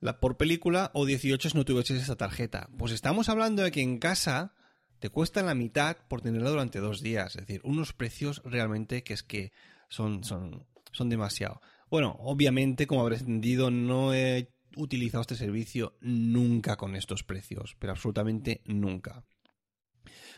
la, 0.00 0.20
por 0.20 0.38
película 0.38 0.90
o 0.94 1.04
18 1.04 1.50
si 1.50 1.56
no 1.56 1.64
tuvieses 1.64 2.02
esa 2.02 2.16
tarjeta. 2.16 2.70
Pues 2.78 2.92
estamos 2.92 3.28
hablando 3.28 3.62
de 3.62 3.70
que 3.70 3.82
en 3.82 3.98
casa 3.98 4.54
te 5.00 5.10
cuesta 5.10 5.42
la 5.42 5.54
mitad 5.54 5.96
por 6.08 6.22
tenerla 6.22 6.50
durante 6.50 6.78
dos 6.78 7.02
días. 7.02 7.36
Es 7.36 7.46
decir, 7.46 7.60
unos 7.64 7.92
precios 7.92 8.40
realmente 8.44 9.02
que 9.02 9.14
es 9.14 9.22
que 9.22 9.52
son, 9.88 10.24
son, 10.24 10.64
son 10.92 11.08
demasiado. 11.08 11.60
Bueno, 11.92 12.16
obviamente, 12.20 12.86
como 12.86 13.02
habréis 13.02 13.20
entendido, 13.20 13.70
no 13.70 14.14
he 14.14 14.48
utilizado 14.76 15.20
este 15.20 15.36
servicio 15.36 15.98
nunca 16.00 16.76
con 16.76 16.96
estos 16.96 17.22
precios, 17.22 17.76
pero 17.78 17.92
absolutamente 17.92 18.62
nunca. 18.64 19.26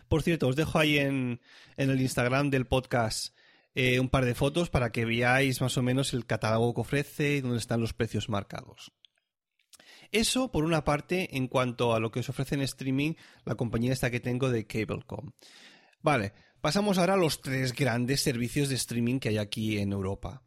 Por 0.09 0.23
cierto, 0.23 0.49
os 0.49 0.57
dejo 0.57 0.81
ahí 0.81 0.99
en, 0.99 1.41
el 1.77 2.01
Instagram 2.01 2.51
del 2.51 2.67
podcast 2.67 3.39
eh, 3.77 4.01
un 4.01 4.09
par 4.09 4.25
de 4.25 4.35
fotos 4.35 4.69
para 4.69 4.91
que 4.91 5.05
veáis 5.05 5.61
más 5.61 5.79
o 5.79 5.83
menos 5.85 6.13
el 6.13 6.27
catálogo 6.27 6.75
que 6.75 6.81
ofrece 6.81 7.37
y 7.37 7.41
dónde 7.41 7.59
están 7.59 7.81
los 7.81 7.93
precios 7.93 8.29
marcados. 8.29 8.91
Eso, 10.11 10.51
por 10.51 10.65
una 10.65 10.83
parte, 10.83 11.37
en 11.37 11.47
cuanto 11.47 11.95
a 11.95 12.01
lo 12.01 12.11
que 12.11 12.19
os 12.19 12.29
ofrece 12.29 12.57
en 12.57 12.63
streaming 12.63 13.13
la 13.45 13.55
compañía 13.55 13.93
esta 13.93 14.11
que 14.11 14.19
tengo 14.19 14.51
de 14.51 14.67
Cablecom. 14.67 15.31
Vale, 16.01 16.33
pasamos 16.61 16.99
ahora 16.99 17.15
a 17.15 17.17
los 17.17 17.43
tres 17.43 17.73
grandes 17.75 18.23
servicios 18.23 18.69
de 18.71 18.75
streaming 18.75 19.21
que 19.21 19.29
hay 19.29 19.39
aquí 19.39 19.79
en 19.79 19.93
Europa. 19.93 20.43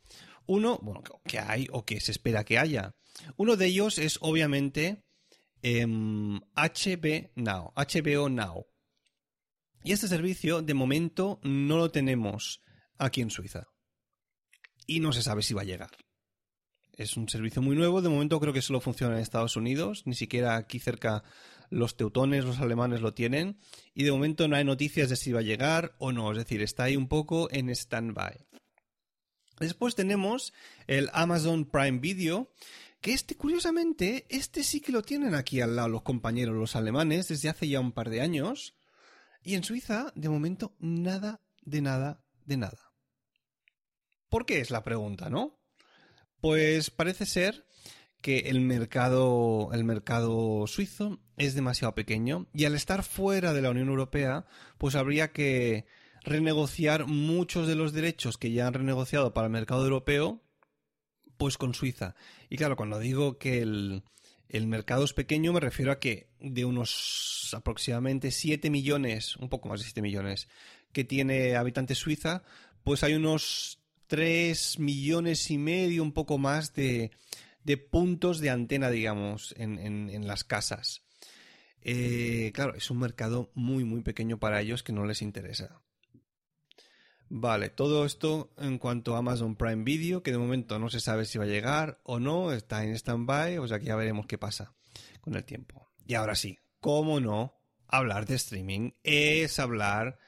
Uno, 0.47 0.79
bueno, 0.81 1.03
que 1.25 1.39
hay 1.39 1.67
o 1.71 1.85
que 1.85 1.99
se 1.99 2.11
espera 2.11 2.43
que 2.43 2.57
haya. 2.57 2.95
Uno 3.35 3.55
de 3.55 3.67
ellos 3.67 3.97
es 3.97 4.17
obviamente 4.21 5.03
HB 5.61 7.05
em, 7.05 7.29
Now, 7.35 7.73
HBO 7.75 8.29
Now. 8.29 8.65
Y 9.83 9.91
este 9.91 10.07
servicio, 10.07 10.61
de 10.61 10.73
momento, 10.73 11.39
no 11.43 11.77
lo 11.77 11.91
tenemos 11.91 12.61
aquí 12.97 13.21
en 13.21 13.29
Suiza. 13.29 13.67
Y 14.85 14.99
no 14.99 15.11
se 15.11 15.21
sabe 15.21 15.43
si 15.43 15.53
va 15.53 15.61
a 15.61 15.65
llegar. 15.65 15.91
Es 16.93 17.15
un 17.15 17.29
servicio 17.29 17.61
muy 17.61 17.75
nuevo, 17.75 18.01
de 18.01 18.09
momento 18.09 18.39
creo 18.39 18.53
que 18.53 18.61
solo 18.61 18.81
funciona 18.81 19.15
en 19.15 19.21
Estados 19.21 19.55
Unidos, 19.55 20.03
ni 20.05 20.15
siquiera 20.15 20.55
aquí 20.55 20.79
cerca 20.79 21.23
los 21.69 21.95
teutones, 21.95 22.43
los 22.43 22.59
alemanes 22.59 23.01
lo 23.01 23.13
tienen, 23.13 23.59
y 23.93 24.03
de 24.03 24.11
momento 24.11 24.47
no 24.47 24.55
hay 24.55 24.63
noticias 24.63 25.09
de 25.09 25.15
si 25.15 25.31
va 25.31 25.41
a 25.41 25.43
llegar 25.43 25.95
o 25.99 26.11
no, 26.11 26.31
es 26.31 26.37
decir, 26.37 26.61
está 26.61 26.85
ahí 26.85 26.95
un 26.95 27.07
poco 27.07 27.49
en 27.51 27.69
stand-by. 27.69 28.47
Después 29.59 29.95
tenemos 29.95 30.53
el 30.85 31.09
Amazon 31.13 31.65
Prime 31.65 31.99
Video, 31.99 32.51
que 33.01 33.13
este, 33.13 33.35
curiosamente, 33.35 34.25
este 34.29 34.63
sí 34.63 34.81
que 34.81 34.91
lo 34.91 35.01
tienen 35.01 35.35
aquí 35.35 35.61
al 35.61 35.75
lado 35.75 35.89
los 35.89 36.03
compañeros, 36.03 36.55
los 36.55 36.75
alemanes, 36.75 37.27
desde 37.27 37.49
hace 37.49 37.67
ya 37.67 37.79
un 37.79 37.91
par 37.91 38.09
de 38.09 38.21
años. 38.21 38.75
Y 39.43 39.55
en 39.55 39.63
Suiza, 39.63 40.11
de 40.15 40.29
momento, 40.29 40.75
nada, 40.79 41.41
de 41.61 41.81
nada, 41.81 42.23
de 42.45 42.57
nada. 42.57 42.93
¿Por 44.29 44.45
qué 44.45 44.59
es 44.59 44.71
la 44.71 44.83
pregunta, 44.83 45.29
no? 45.29 45.59
Pues 46.41 46.91
parece 46.91 47.25
ser 47.25 47.65
que 48.21 48.39
el 48.49 48.61
mercado, 48.61 49.69
el 49.73 49.83
mercado 49.83 50.67
suizo 50.67 51.19
es 51.37 51.55
demasiado 51.55 51.95
pequeño 51.95 52.47
y 52.53 52.65
al 52.65 52.75
estar 52.75 53.03
fuera 53.03 53.53
de 53.53 53.61
la 53.61 53.69
Unión 53.69 53.89
Europea, 53.89 54.45
pues 54.77 54.95
habría 54.95 55.31
que 55.31 55.85
renegociar 56.27 57.07
muchos 57.07 57.67
de 57.67 57.75
los 57.75 57.93
derechos 57.93 58.37
que 58.37 58.51
ya 58.51 58.67
han 58.67 58.73
renegociado 58.73 59.33
para 59.33 59.47
el 59.47 59.53
mercado 59.53 59.83
europeo, 59.83 60.43
pues 61.37 61.57
con 61.57 61.73
Suiza. 61.73 62.15
Y 62.49 62.57
claro, 62.57 62.75
cuando 62.75 62.99
digo 62.99 63.37
que 63.37 63.61
el, 63.61 64.03
mercado 64.67 65.05
es 65.05 65.13
pequeño, 65.13 65.53
me 65.53 65.61
refiero 65.61 65.91
a 65.91 65.99
que 65.99 66.29
de 66.39 66.65
unos 66.65 67.51
aproximadamente 67.53 68.31
7 68.31 68.69
millones, 68.69 69.37
un 69.37 69.47
poco 69.47 69.69
más 69.69 69.79
de 69.79 69.85
7 69.85 70.01
millones, 70.01 70.49
que 70.91 71.05
tiene 71.05 71.55
habitantes 71.55 71.97
Suiza, 71.97 72.43
pues 72.83 73.03
hay 73.03 73.13
unos 73.13 73.79
3 74.07 74.79
millones 74.79 75.49
y 75.49 75.57
medio, 75.57 76.03
un 76.03 76.11
poco 76.11 76.37
más 76.37 76.73
de, 76.73 77.11
puntos 77.89 78.39
de 78.39 78.49
antena, 78.49 78.89
digamos, 78.89 79.53
en, 79.57 79.79
en, 79.79 80.27
las 80.27 80.43
casas. 80.43 81.03
Eh, 81.81 82.51
claro, 82.53 82.75
es 82.75 82.91
un 82.91 82.99
mercado 82.99 83.49
muy, 83.53 83.85
muy 83.85 84.01
pequeño 84.01 84.39
para 84.39 84.59
ellos 84.59 84.83
que 84.83 84.91
no 84.91 85.05
les 85.05 85.21
interesa. 85.21 85.81
Vale, 87.29 87.69
todo 87.69 88.05
esto 88.05 88.53
en 88.57 88.77
cuanto 88.77 89.15
a 89.15 89.19
Amazon 89.19 89.55
Prime 89.55 89.83
Video, 89.83 90.23
que 90.23 90.31
de 90.31 90.37
momento 90.37 90.79
no 90.79 90.89
se 90.89 90.99
sabe 90.99 91.25
si 91.25 91.37
va 91.37 91.43
a 91.43 91.47
llegar 91.47 91.99
o 92.03 92.19
no, 92.19 92.53
está 92.53 92.83
en 92.83 92.95
stand-by, 92.95 93.57
o 93.57 93.67
sea 93.67 93.79
que 93.79 93.85
ya 93.85 93.95
veremos 93.95 94.27
qué 94.27 94.37
pasa 94.37 94.73
con 95.21 95.35
el 95.35 95.43
tiempo. 95.43 95.91
Y 96.05 96.13
ahora 96.13 96.35
sí, 96.35 96.57
cómo 96.79 97.19
no, 97.19 97.59
hablar 97.87 98.25
de 98.25 98.35
streaming 98.35 98.91
es 99.03 99.59
hablar 99.59 100.19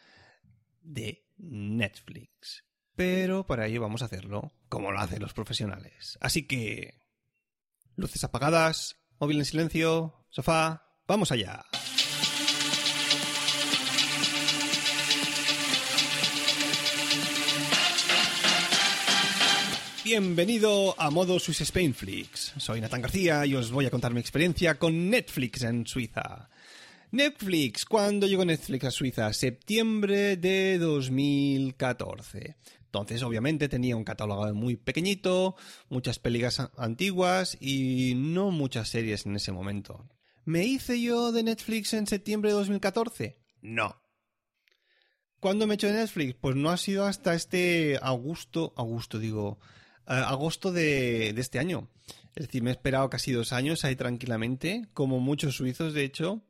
de 0.82 1.26
Netflix. 1.38 2.66
Pero 2.96 3.46
para 3.46 3.68
ello 3.68 3.82
vamos 3.82 4.02
a 4.02 4.06
hacerlo 4.06 4.52
como 4.68 4.92
lo 4.92 5.00
hacen 5.00 5.22
los 5.22 5.34
profesionales. 5.34 6.18
Así 6.22 6.48
que... 6.48 7.00
Luces 7.96 8.24
apagadas, 8.24 8.98
móvil 9.20 9.40
en 9.40 9.46
silencio, 9.46 10.26
sofá, 10.30 10.86
vamos 11.06 11.34
allá. 11.34 11.66
Bienvenido 20.12 20.96
a 21.00 21.12
modo 21.12 21.38
Swiss 21.38 21.62
Spain 21.62 21.94
Flix. 21.94 22.54
Soy 22.58 22.82
Nathan 22.82 23.04
García 23.04 23.46
y 23.46 23.54
os 23.54 23.70
voy 23.70 23.86
a 23.86 23.92
contar 23.92 24.12
mi 24.12 24.20
experiencia 24.20 24.80
con 24.80 25.12
Netflix 25.12 25.62
en 25.62 25.86
Suiza. 25.86 26.50
Netflix, 27.12 27.86
¿cuándo 27.86 28.26
llegó 28.26 28.44
Netflix 28.44 28.86
a 28.86 28.90
Suiza? 28.90 29.32
Septiembre 29.34 30.36
de 30.36 30.80
2014. 30.80 32.56
Entonces, 32.86 33.22
obviamente, 33.22 33.70
tenía 33.70 33.96
un 33.96 34.04
catálogo 34.04 34.52
muy 34.56 34.78
pequeñito, 34.78 35.56
muchas 35.90 36.18
películas 36.18 36.60
antiguas 36.76 37.56
y 37.62 38.16
no 38.16 38.50
muchas 38.50 38.90
series 38.90 39.28
en 39.28 39.36
ese 39.36 39.52
momento. 39.52 40.10
¿Me 40.44 40.66
hice 40.66 41.00
yo 41.00 41.32
de 41.32 41.44
Netflix 41.44 41.94
en 41.94 42.08
septiembre 42.08 42.50
de 42.50 42.56
2014? 42.56 43.38
No. 43.62 44.02
¿Cuándo 45.40 45.68
me 45.68 45.74
he 45.74 45.76
hecho 45.76 45.86
de 45.86 45.94
Netflix? 45.94 46.34
Pues 46.34 46.56
no 46.56 46.72
ha 46.72 46.78
sido 46.78 47.06
hasta 47.06 47.36
este 47.36 48.00
agosto, 48.02 48.74
agosto 48.76 49.20
digo, 49.20 49.60
agosto 50.10 50.72
de, 50.72 51.30
este 51.30 51.60
año. 51.60 51.88
Es 52.36 52.48
decir, 52.48 52.64
me 52.64 52.72
he 52.72 52.74
esperado 52.74 53.10
casi 53.10 53.32
dos 53.32 53.54
años 53.54 53.86
ahí 53.86 53.96
tranquilamente, 53.96 54.88
como 54.94 55.20
muchos 55.20 55.56
suizos, 55.56 55.94
de 55.94 56.04
hecho, 56.04 56.42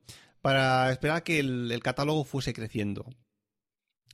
para 0.42 0.92
esperar 0.92 1.24
que 1.24 1.40
el, 1.40 1.80
catálogo 1.84 2.24
fuese 2.24 2.54
creciendo. 2.54 3.06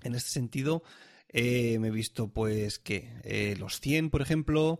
En 0.03 0.15
este 0.15 0.29
sentido, 0.29 0.83
eh, 1.29 1.79
me 1.79 1.89
he 1.89 1.91
visto, 1.91 2.27
pues, 2.27 2.79
que 2.79 3.19
eh, 3.23 3.55
los 3.57 3.79
100, 3.79 4.09
por 4.09 4.21
ejemplo, 4.21 4.79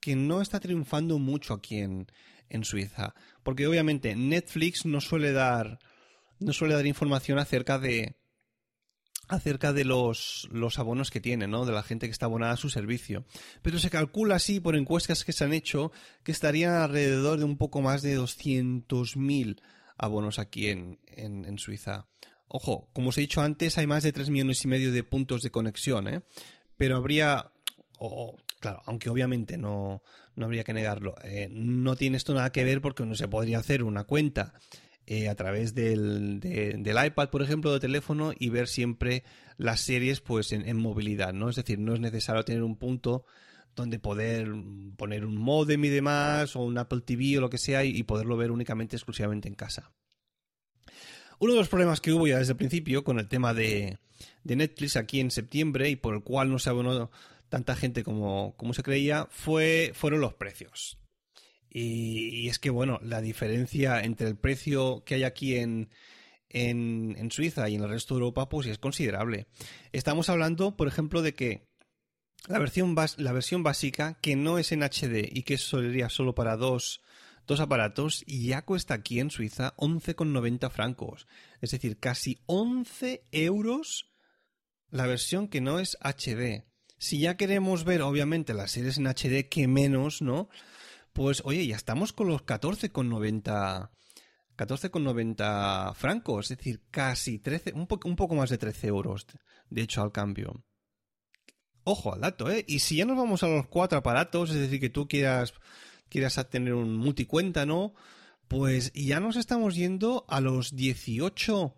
que 0.07 0.15
no 0.15 0.41
está 0.41 0.61
triunfando 0.61 1.19
mucho 1.19 1.53
aquí 1.53 1.79
en, 1.79 2.07
en 2.49 2.63
Suiza. 2.63 3.13
Porque 3.43 3.67
obviamente 3.67 4.15
Netflix 4.15 4.87
no 4.87 5.01
suele 5.01 5.33
dar. 5.33 5.81
no 6.39 6.53
suele 6.53 6.75
dar 6.75 6.87
información 6.87 7.41
acerca 7.41 7.81
de. 7.81 8.15
acerca 9.27 9.73
de 9.73 9.85
los, 9.85 10.49
los 10.53 10.79
abonos 10.79 11.11
que 11.11 11.21
tiene, 11.21 11.49
¿no? 11.49 11.67
De 11.67 11.73
la 11.73 11.83
gente 11.83 12.07
que 12.07 12.13
está 12.13 12.27
abonada 12.27 12.53
a 12.53 12.57
su 12.57 12.71
servicio. 12.71 13.25
Pero 13.63 13.81
se 13.81 13.91
calcula 13.91 14.37
así 14.37 14.61
por 14.61 14.77
encuestas 14.77 15.25
que 15.25 15.33
se 15.33 15.43
han 15.43 15.53
hecho 15.53 15.91
que 16.23 16.31
estarían 16.31 16.75
alrededor 16.75 17.41
de 17.41 17.45
un 17.45 17.57
poco 17.57 17.83
más 17.83 18.03
de 18.03 18.17
200.000 18.17 19.61
abonos 19.99 20.39
aquí 20.39 20.69
en, 20.69 21.01
en, 21.09 21.59
Suiza. 21.59 22.07
Ojo, 22.47 22.89
como 22.93 23.09
os 23.09 23.19
he 23.19 23.23
dicho 23.23 23.41
antes, 23.41 23.77
hay 23.77 23.89
más 23.89 24.05
de 24.05 24.13
3 24.13 24.31
millones 24.31 24.65
y 24.65 24.69
medio 24.69 24.93
de 24.93 25.03
puntos 25.03 25.43
de 25.43 25.51
conexión, 25.51 26.07
¿eh? 26.07 26.23
Pero 26.77 26.97
habría, 26.97 27.51
claro, 28.61 28.83
aunque 28.87 29.11
obviamente 29.11 29.59
no, 29.59 30.03
no 30.35 30.45
habría 30.45 30.65
que 30.65 30.73
negarlo, 30.73 31.15
eh, 31.23 31.49
no 31.51 31.97
tiene 31.97 32.17
esto 32.17 32.35
nada 32.35 32.53
que 32.53 32.65
ver 32.65 32.81
porque 32.81 33.05
no 33.05 33.15
se 33.15 33.29
podría 33.29 33.59
hacer 33.59 33.83
una 33.83 34.05
cuenta 34.05 34.55
eh, 35.07 35.29
a 35.29 35.35
través 35.37 35.75
del, 35.75 36.41
del, 36.41 37.07
iPad, 37.07 37.31
por 37.31 37.43
ejemplo, 37.43 37.73
de 37.73 37.81
teléfono 37.81 38.33
y 38.37 38.49
ver 38.49 38.67
siempre 38.67 39.23
las 39.57 39.81
series 39.81 40.21
pues 40.21 40.53
en, 40.53 40.69
en, 40.69 40.77
movilidad, 40.77 41.33
¿no? 41.33 41.49
Es 41.49 41.57
decir, 41.57 41.79
no 41.79 41.95
es 41.95 42.01
necesario 42.01 42.45
tener 42.45 42.65
un 42.65 42.77
punto 42.77 43.25
donde 43.77 43.99
poder 43.99 44.49
poner 44.97 45.25
un 45.25 45.37
modem 45.37 45.85
y 45.85 45.91
demás, 45.91 46.57
o 46.57 46.65
un 46.65 46.79
Apple 46.79 47.03
TV 47.03 47.39
o 47.39 47.43
lo 47.43 47.51
que 47.51 47.59
sea, 47.59 47.85
y, 47.85 48.03
poderlo 48.03 48.37
ver 48.37 48.51
únicamente, 48.51 48.97
exclusivamente 48.97 49.49
en 49.49 49.55
casa. 49.55 49.93
Uno 51.39 51.53
de 51.53 51.59
los 51.59 51.69
problemas 51.69 52.01
que 52.01 52.13
hubo 52.13 52.27
ya 52.27 52.39
desde 52.39 52.53
el 52.53 52.57
principio 52.57 53.05
con 53.05 53.21
el 53.21 53.29
tema 53.29 53.53
de, 53.53 53.99
de 54.43 54.57
Netflix 54.57 54.97
aquí 54.97 55.21
en 55.21 55.31
septiembre 55.31 55.91
y 55.91 55.97
por 55.97 56.15
el 56.15 56.23
cual 56.23 56.51
no 56.51 56.59
se 56.59 56.71
abonó 56.71 57.11
tanta 57.49 57.77
gente 57.77 58.05
como, 58.05 58.57
como 58.57 58.75
se 58.75 58.83
creía 58.83 59.29
fue, 59.31 59.93
fueron 59.95 60.21
los 60.21 60.35
precios. 60.35 60.99
Y, 61.69 62.49
es 62.49 62.59
que, 62.59 62.71
bueno, 62.71 62.99
la 63.03 63.21
diferencia 63.21 64.01
entre 64.01 64.29
el 64.29 64.37
precio 64.37 65.05
que 65.05 65.17
hay 65.17 65.25
aquí 65.25 65.57
en, 65.57 65.91
en, 66.49 67.15
en, 67.19 67.31
Suiza 67.31 67.69
y 67.69 67.75
en 67.75 67.83
el 67.83 67.91
resto 67.91 68.15
de 68.15 68.21
Europa, 68.21 68.49
pues 68.49 68.67
es 68.67 68.79
considerable. 68.79 69.47
Estamos 69.93 70.31
hablando, 70.31 70.77
por 70.77 70.89
ejemplo, 70.89 71.21
de 71.21 71.35
que 71.35 71.69
la 72.49 72.59
versión, 72.59 72.95
la 73.19 73.33
versión 73.33 73.63
básica, 73.63 74.15
que 74.21 74.37
no 74.37 74.59
es 74.59 74.73
en 74.73 74.83
HD 74.83 75.29
y 75.31 75.43
que 75.43 75.59
sería 75.59 76.09
solo 76.09 76.35
para 76.35 76.57
dos, 76.57 77.03
dos 77.47 77.61
aparatos, 77.61 78.25
ya 78.27 78.63
cuesta 78.63 78.95
aquí 78.95 79.21
en 79.21 79.31
Suiza 79.31 79.75
11,90 79.77 80.71
francos. 80.71 81.27
Es 81.61 81.73
decir, 81.73 81.99
casi 81.99 82.39
11 82.47 83.25
euros 83.33 84.13
la 84.91 85.07
versión 85.07 85.49
que 85.49 85.61
no 85.61 85.79
es 85.79 85.99
HD. 86.01 86.65
Si 87.07 87.21
ya 87.21 87.37
queremos 87.37 87.85
ver, 87.85 88.03
obviamente, 88.03 88.53
las 88.53 88.73
series 88.73 88.99
en 88.99 89.07
HD, 89.07 89.49
que 89.49 89.69
menos, 89.69 90.23
¿no? 90.23 90.49
Pues, 91.13 91.41
oye, 91.45 91.65
ya 91.65 91.77
estamos 91.77 92.13
con 92.13 92.27
los 92.27 92.45
14,90 92.45 93.91
14,90 94.57 95.95
francos, 95.95 96.51
es 96.51 96.59
decir, 96.59 96.83
casi 96.91 97.39
13, 97.39 97.75
un, 97.75 97.87
un 98.05 98.17
poco 98.17 98.35
más 98.35 98.51
de 98.51 98.59
13 98.59 98.89
euros, 98.89 99.25
de 99.71 99.83
hecho, 99.83 100.03
al 100.03 100.11
cambio. 100.11 100.65
Ojo 101.85 102.13
al 102.13 102.23
dato, 102.23 102.51
¿eh? 102.51 102.65
Y 102.67 102.81
si 102.81 102.97
ya 102.97 103.05
nos 103.05 103.17
vamos 103.17 103.45
a 103.45 103.47
los 103.47 103.69
cuatro 103.69 103.99
aparatos, 103.99 104.51
es 104.51 104.57
decir, 104.57 104.81
que 104.81 104.91
tú 104.91 105.07
quieras, 105.07 105.55
quieras 106.09 106.45
tener 106.51 106.75
un 106.75 106.97
multicuenta, 106.97 107.67
¿no? 107.67 107.95
Pues 108.49 108.93
ya 108.95 109.21
nos 109.21 109.37
estamos 109.37 109.77
yendo 109.77 110.25
a 110.29 110.41
los 110.41 110.75
18, 110.75 111.73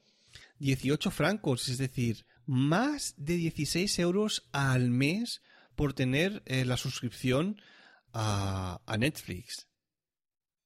18 0.59 1.11
francos, 1.11 1.69
es 1.69 1.77
decir, 1.77 2.25
más 2.49 3.15
de 3.19 3.37
16 3.37 3.99
euros 3.99 4.49
al 4.53 4.91
mes 4.91 5.43
por 5.77 5.93
tener 5.93 6.43
eh, 6.47 6.65
la 6.65 6.77
suscripción 6.77 7.61
a, 8.13 8.81
Netflix. 8.99 9.69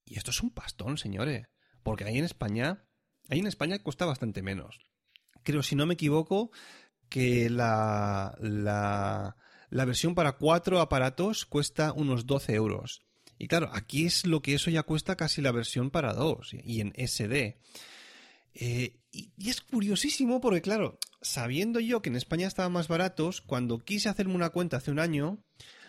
Y 0.04 0.16
esto 0.16 0.30
es 0.30 0.42
un 0.42 0.50
pastón, 0.50 0.96
señores. 0.96 1.48
Porque 1.82 2.04
ahí 2.04 2.18
en 2.18 2.24
España, 2.24 2.84
ahí 3.28 3.40
en 3.40 3.48
España 3.48 3.78
cuesta 3.80 4.06
bastante 4.06 4.42
menos. 4.42 4.78
Creo, 5.42 5.62
si 5.62 5.74
no 5.74 5.84
me 5.84 5.94
equivoco, 5.94 6.52
que 7.08 7.50
la, 7.50 8.36
la, 8.40 9.36
la 9.68 9.84
versión 9.84 10.14
para 10.14 10.36
cuatro 10.36 10.80
aparatos 10.80 11.44
cuesta 11.44 11.92
unos 11.92 12.26
12 12.26 12.54
euros. 12.54 13.02
Y 13.38 13.48
claro, 13.48 13.70
aquí 13.72 14.06
es 14.06 14.24
lo 14.24 14.40
que 14.40 14.54
eso 14.54 14.70
ya 14.70 14.84
cuesta 14.84 15.16
casi 15.16 15.42
la 15.42 15.50
versión 15.50 15.90
para 15.90 16.14
dos 16.14 16.54
y 16.54 16.80
en 16.80 16.92
SD. 16.96 17.58
Eh, 18.54 19.00
y, 19.10 19.32
es 19.48 19.60
curiosísimo 19.60 20.40
porque, 20.40 20.62
claro, 20.62 20.98
sabiendo 21.22 21.80
yo 21.80 22.02
que 22.02 22.10
en 22.10 22.16
España 22.16 22.46
estaban 22.46 22.72
más 22.72 22.88
baratos, 22.88 23.40
cuando 23.40 23.78
quise 23.78 24.08
hacerme 24.08 24.34
una 24.34 24.50
cuenta 24.50 24.76
hace 24.76 24.90
un 24.90 24.98
año, 24.98 25.38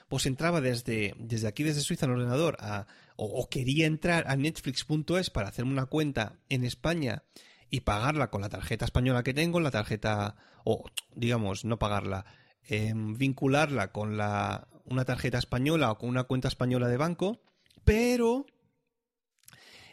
pues 0.08 0.26
entraba 0.26 0.62
desde, 0.62 1.16
desde 1.18 1.48
aquí, 1.48 1.64
desde 1.64 1.82
Suiza, 1.82 2.06
en 2.06 2.12
ordenador, 2.12 2.58
a, 2.60 2.88
o, 3.16 3.48
quería 3.50 3.86
entrar 3.86 4.26
a 4.28 4.36
netflix.es 4.36 5.30
para 5.30 5.50
hacerme 5.50 5.72
una 5.72 5.88
cuenta 5.88 6.40
en 6.50 6.64
España 6.64 7.24
y 7.70 7.82
pagarla 7.82 8.30
con 8.30 8.42
la 8.42 8.50
tarjeta 8.50 8.86
española 8.86 9.24
que 9.24 9.34
tengo, 9.34 9.60
la 9.60 9.72
tarjeta, 9.72 10.36
o 10.64 10.86
digamos, 11.16 11.66
no 11.66 11.80
pagarla, 11.80 12.26
em, 12.68 13.18
vincularla 13.18 13.92
con 13.92 14.18
la, 14.18 14.68
una 14.86 15.06
tarjeta 15.06 15.38
española 15.40 15.92
o 15.92 15.98
con 15.98 16.10
una 16.10 16.26
cuenta 16.26 16.48
española 16.48 16.88
de 16.88 16.98
banco, 16.98 17.42
pero 17.84 18.46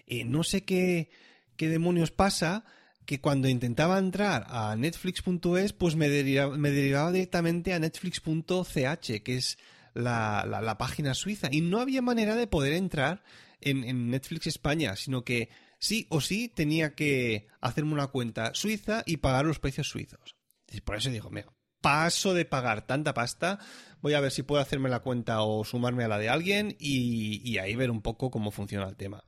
eh, 0.07 0.25
no 0.25 0.43
sé 0.43 0.65
qué, 0.65 1.11
qué 1.57 1.69
demonios 1.69 2.11
pasa 2.11 2.65
que 3.11 3.21
cuando 3.21 3.49
intentaba 3.49 3.99
entrar 3.99 4.47
a 4.51 4.77
netflix.es, 4.77 5.73
pues 5.73 5.97
me 5.97 6.09
derivaba, 6.09 6.57
me 6.57 6.71
derivaba 6.71 7.11
directamente 7.11 7.75
a 7.75 7.81
netflix.ch, 7.81 9.23
que 9.25 9.35
es 9.35 9.59
la, 9.95 10.77
página 10.79 11.13
suiza, 11.15 11.49
y 11.51 11.61
no 11.61 11.81
había 11.81 12.03
manera 12.03 12.37
de 12.37 12.47
poder 12.47 12.73
entrar 12.73 13.25
en, 13.61 13.83
en 13.83 14.11
Netflix 14.11 14.47
España, 14.47 14.95
sino 14.95 15.25
que 15.25 15.49
sí 15.81 16.07
o 16.09 16.21
sí 16.21 16.47
tenía 16.47 16.95
que 16.95 17.49
hacerme 17.61 17.95
una 17.95 18.07
cuenta 18.07 18.55
suiza 18.55 19.03
y 19.05 19.17
pagar 19.17 19.45
los 19.45 19.59
precios 19.59 19.89
suizos. 19.89 20.37
Y 20.71 20.81
por 20.81 20.95
eso 20.95 21.11
digo, 21.11 21.31
mira, 21.31 21.53
paso 21.81 22.33
de 22.33 22.45
pagar 22.45 22.87
tanta 22.87 23.13
pasta, 23.13 23.59
voy 24.03 24.15
a 24.15 24.21
ver 24.21 24.31
si 24.31 24.45
puedo 24.45 24.63
hacerme 24.63 24.89
la 24.89 25.01
cuenta 25.01 25.43
o 25.43 25.65
sumarme 25.65 26.05
a 26.05 26.09
la 26.09 26.19
de 26.19 26.29
alguien 26.29 26.77
y, 26.79 27.59
ahí 27.59 27.75
ver 27.75 27.91
un 27.91 28.03
poco 28.03 28.31
cómo 28.31 28.53
funciona 28.53 28.89
el 28.89 28.95
tema. 28.95 29.25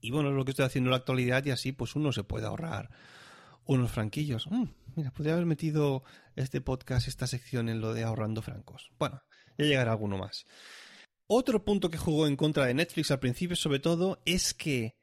Y 0.00 0.10
bueno, 0.10 0.30
es 0.30 0.34
lo 0.36 0.44
que 0.44 0.52
estoy 0.52 0.66
haciendo 0.66 0.88
en 0.88 0.92
la 0.92 0.98
actualidad 0.98 1.44
y 1.44 1.50
así 1.50 1.72
pues 1.72 1.96
uno 1.96 2.12
se 2.12 2.24
puede 2.24 2.46
ahorrar 2.46 2.90
unos 3.64 3.90
franquillos. 3.90 4.46
Mm, 4.50 4.64
mira, 4.96 5.10
podría 5.10 5.34
haber 5.34 5.46
metido 5.46 6.02
este 6.36 6.60
podcast, 6.60 7.08
esta 7.08 7.26
sección 7.26 7.68
en 7.68 7.80
lo 7.80 7.94
de 7.94 8.04
ahorrando 8.04 8.42
francos. 8.42 8.90
Bueno, 8.98 9.22
ya 9.58 9.64
llegará 9.64 9.92
alguno 9.92 10.18
más. 10.18 10.44
Otro 11.26 11.64
punto 11.64 11.90
que 11.90 11.98
jugó 11.98 12.26
en 12.26 12.36
contra 12.36 12.66
de 12.66 12.74
Netflix 12.74 13.10
al 13.10 13.20
principio 13.20 13.56
sobre 13.56 13.78
todo 13.78 14.20
es 14.24 14.54
que 14.54 14.96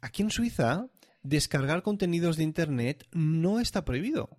Aquí 0.00 0.22
en 0.22 0.30
Suiza, 0.30 0.88
descargar 1.22 1.82
contenidos 1.82 2.36
de 2.36 2.44
Internet 2.44 3.06
no 3.12 3.58
está 3.58 3.84
prohibido. 3.84 4.38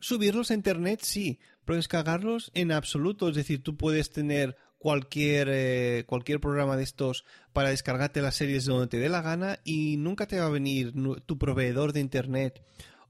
Subirlos 0.00 0.50
a 0.50 0.54
Internet 0.54 1.00
sí, 1.02 1.38
pero 1.64 1.76
descargarlos 1.76 2.50
en 2.54 2.72
absoluto. 2.72 3.28
Es 3.28 3.36
decir, 3.36 3.62
tú 3.62 3.76
puedes 3.76 4.10
tener 4.10 4.56
cualquier, 4.78 5.48
eh, 5.50 6.04
cualquier 6.06 6.40
programa 6.40 6.76
de 6.76 6.84
estos 6.84 7.24
para 7.52 7.70
descargarte 7.70 8.22
las 8.22 8.36
series 8.36 8.66
de 8.66 8.72
donde 8.72 8.88
te 8.88 8.98
dé 8.98 9.08
la 9.08 9.22
gana 9.22 9.58
y 9.64 9.96
nunca 9.96 10.26
te 10.26 10.38
va 10.38 10.46
a 10.46 10.50
venir 10.50 10.92
tu 11.26 11.38
proveedor 11.38 11.92
de 11.92 12.00
Internet 12.00 12.62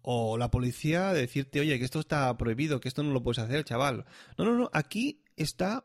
o 0.02 0.38
la 0.38 0.50
policía 0.50 1.08
a 1.08 1.14
decirte, 1.14 1.60
oye, 1.60 1.78
que 1.78 1.84
esto 1.84 1.98
está 1.98 2.36
prohibido, 2.36 2.80
que 2.80 2.88
esto 2.88 3.02
no 3.02 3.10
lo 3.10 3.22
puedes 3.22 3.40
hacer, 3.40 3.64
chaval. 3.64 4.04
No, 4.38 4.44
no, 4.44 4.54
no, 4.56 4.70
aquí 4.72 5.24
está, 5.34 5.84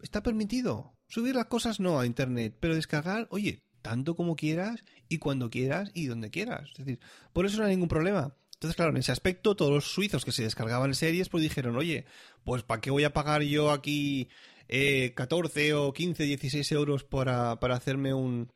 está 0.00 0.22
permitido. 0.22 0.96
Subir 1.08 1.34
las 1.34 1.46
cosas 1.46 1.78
no 1.78 2.00
a 2.00 2.06
Internet, 2.06 2.56
pero 2.58 2.74
descargar, 2.74 3.28
oye, 3.30 3.62
tanto 3.82 4.16
como 4.16 4.34
quieras 4.34 4.82
y 5.08 5.18
cuando 5.18 5.50
quieras 5.50 5.90
y 5.92 6.06
donde 6.06 6.30
quieras. 6.30 6.70
Es 6.70 6.86
decir, 6.86 7.00
por 7.34 7.44
eso 7.44 7.58
no 7.58 7.64
hay 7.64 7.72
ningún 7.72 7.88
problema. 7.88 8.34
Entonces, 8.54 8.76
claro, 8.76 8.92
en 8.92 8.98
ese 8.98 9.12
aspecto, 9.12 9.56
todos 9.56 9.72
los 9.72 9.92
suizos 9.92 10.24
que 10.24 10.32
se 10.32 10.44
descargaban 10.44 10.94
series, 10.94 11.28
pues 11.28 11.42
dijeron, 11.42 11.76
oye, 11.76 12.06
pues 12.44 12.62
¿para 12.62 12.80
qué 12.80 12.90
voy 12.90 13.04
a 13.04 13.12
pagar 13.12 13.42
yo 13.42 13.72
aquí 13.72 14.28
eh, 14.68 15.12
14 15.14 15.74
o 15.74 15.92
15, 15.92 16.24
16 16.24 16.72
euros 16.72 17.04
para, 17.04 17.58
para 17.60 17.76
hacerme 17.76 18.14
un, 18.14 18.50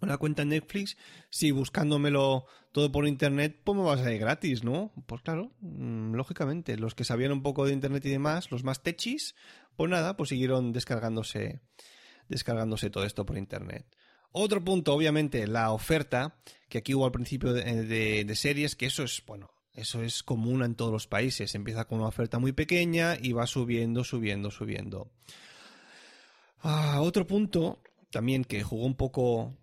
una 0.00 0.18
cuenta 0.18 0.42
en 0.42 0.50
Netflix 0.50 0.96
si 1.30 1.50
buscándomelo 1.50 2.46
todo 2.72 2.90
por 2.90 3.06
internet, 3.06 3.60
pues 3.64 3.78
me 3.78 3.84
va 3.84 3.94
a 3.94 3.98
salir 3.98 4.18
gratis, 4.18 4.64
¿no? 4.64 4.92
Pues 5.06 5.22
claro, 5.22 5.52
mm, 5.60 6.14
lógicamente, 6.14 6.76
los 6.76 6.94
que 6.94 7.04
sabían 7.04 7.32
un 7.32 7.42
poco 7.42 7.66
de 7.66 7.72
internet 7.72 8.04
y 8.06 8.10
demás, 8.10 8.50
los 8.50 8.64
más 8.64 8.82
techis, 8.82 9.34
pues 9.76 9.90
nada, 9.90 10.16
pues 10.16 10.30
siguieron 10.30 10.72
descargándose, 10.72 11.60
descargándose 12.28 12.90
todo 12.90 13.04
esto 13.04 13.24
por 13.24 13.38
internet. 13.38 13.86
Otro 14.32 14.64
punto, 14.64 14.92
obviamente, 14.92 15.46
la 15.46 15.70
oferta, 15.70 16.36
que 16.68 16.78
aquí 16.78 16.94
hubo 16.94 17.06
al 17.06 17.12
principio 17.12 17.52
de, 17.52 18.32
series, 18.34 18.74
que 18.74 18.86
eso 18.86 19.04
es, 19.04 19.22
bueno, 19.24 19.53
eso 19.74 20.02
es 20.02 20.22
común 20.22 20.62
en 20.62 20.74
todos 20.74 20.92
los 20.92 21.06
países. 21.06 21.54
Empieza 21.54 21.86
con 21.86 21.98
una 21.98 22.08
oferta 22.08 22.38
muy 22.38 22.52
pequeña 22.52 23.16
y 23.20 23.32
va 23.32 23.46
subiendo, 23.46 24.04
subiendo, 24.04 24.50
subiendo. 24.50 25.10
Ah, 26.60 27.00
otro 27.02 27.26
punto, 27.26 27.82
también 28.10 28.44
que 28.44 28.62
jugó 28.62 28.86
un 28.86 28.96
poco 28.96 29.56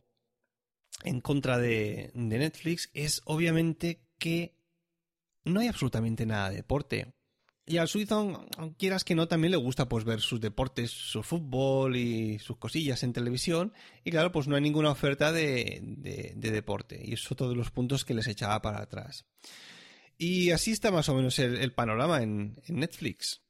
en 1.03 1.21
contra 1.21 1.57
de, 1.57 2.11
de 2.13 2.37
Netflix, 2.37 2.91
es 2.93 3.21
obviamente 3.25 4.03
que 4.19 4.53
no 5.45 5.59
hay 5.59 5.67
absolutamente 5.67 6.25
nada 6.25 6.49
de 6.49 6.57
deporte. 6.57 7.13
Y 7.65 7.77
al 7.77 7.87
suizo, 7.87 8.47
quieras 8.77 9.03
que 9.03 9.15
no, 9.15 9.27
también 9.27 9.51
le 9.51 9.57
gusta 9.57 9.87
pues 9.87 10.03
ver 10.03 10.19
sus 10.19 10.41
deportes, 10.41 10.91
su 10.91 11.23
fútbol 11.23 11.95
y 11.95 12.39
sus 12.39 12.57
cosillas 12.57 13.03
en 13.03 13.13
televisión. 13.13 13.71
Y 14.03 14.11
claro, 14.11 14.31
pues 14.31 14.47
no 14.47 14.55
hay 14.55 14.61
ninguna 14.61 14.89
oferta 14.89 15.31
de, 15.31 15.79
de, 15.81 16.51
deporte. 16.51 17.01
Y 17.03 17.13
es 17.13 17.31
otro 17.31 17.49
de 17.49 17.55
los 17.55 17.71
puntos 17.71 18.03
que 18.03 18.13
les 18.13 18.27
echaba 18.27 18.61
para 18.61 18.81
atrás. 18.81 19.25
Y 20.23 20.51
así 20.51 20.69
está 20.69 20.91
más 20.91 21.09
o 21.09 21.15
menos 21.15 21.39
el, 21.39 21.73
panorama 21.73 22.21
en, 22.21 22.55
Netflix. 22.67 23.41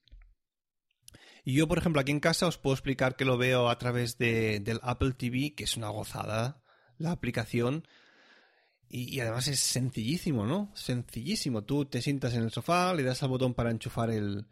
Y 1.43 1.55
yo, 1.55 1.67
por 1.67 1.77
ejemplo, 1.77 1.99
aquí 1.99 2.13
en 2.13 2.21
casa 2.21 2.47
os 2.47 2.57
puedo 2.57 2.73
explicar 2.73 3.17
que 3.17 3.25
lo 3.25 3.37
veo 3.37 3.67
a 3.67 3.77
través 3.77 4.17
de, 4.17 4.61
del 4.61 4.79
Apple 4.81 5.11
TV, 5.11 5.53
que 5.53 5.65
es 5.65 5.75
una 5.75 5.89
gozada 5.89 6.63
la 6.97 7.11
aplicación. 7.11 7.85
Y, 8.87 9.19
además 9.19 9.49
es 9.49 9.59
sencillísimo, 9.59 10.45
¿no? 10.45 10.71
Sencillísimo. 10.73 11.65
Tú 11.65 11.83
te 11.83 12.01
sientas 12.01 12.35
en 12.35 12.43
el 12.43 12.51
sofá, 12.51 12.93
le 12.93 13.03
das 13.03 13.21
al 13.21 13.27
botón 13.27 13.53
para 13.53 13.69
enchufar 13.69 14.09
el, 14.09 14.47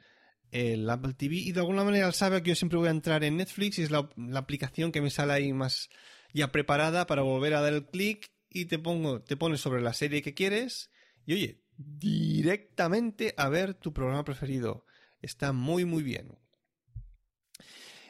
el 0.52 0.90
Apple 0.90 1.14
TV 1.14 1.38
y 1.38 1.54
de 1.54 1.62
alguna 1.62 1.86
manera 1.86 2.08
él 2.08 2.14
sabe 2.14 2.44
que 2.44 2.50
yo 2.50 2.56
siempre 2.56 2.80
voy 2.80 2.90
a 2.90 2.92
entrar 2.92 3.24
en 3.24 3.38
Netflix 3.38 3.80
y 3.80 3.84
es 3.84 3.92
la, 3.92 4.10
aplicación 4.36 4.92
que 4.92 5.00
me 5.00 5.10
sale 5.10 5.32
ahí 5.32 5.54
más 5.54 5.88
ya 6.34 6.52
preparada 6.52 7.08
para 7.08 7.22
volver 7.22 7.54
a 7.54 7.62
dar 7.62 7.72
el 7.72 7.86
clic 7.86 8.30
y 8.50 8.66
te 8.66 8.78
pongo, 8.78 9.22
te 9.22 9.38
pones 9.38 9.62
sobre 9.62 9.82
la 9.82 9.94
serie 9.94 10.22
que 10.22 10.34
quieres 10.34 10.90
y 11.26 11.34
oye, 11.34 11.64
directamente 11.80 13.34
a 13.38 13.48
ver 13.50 13.74
tu 13.74 13.94
programa 13.94 14.26
preferido. 14.26 14.86
Está 15.22 15.54
muy 15.54 15.86
muy 15.86 16.04
bien. 16.04 16.38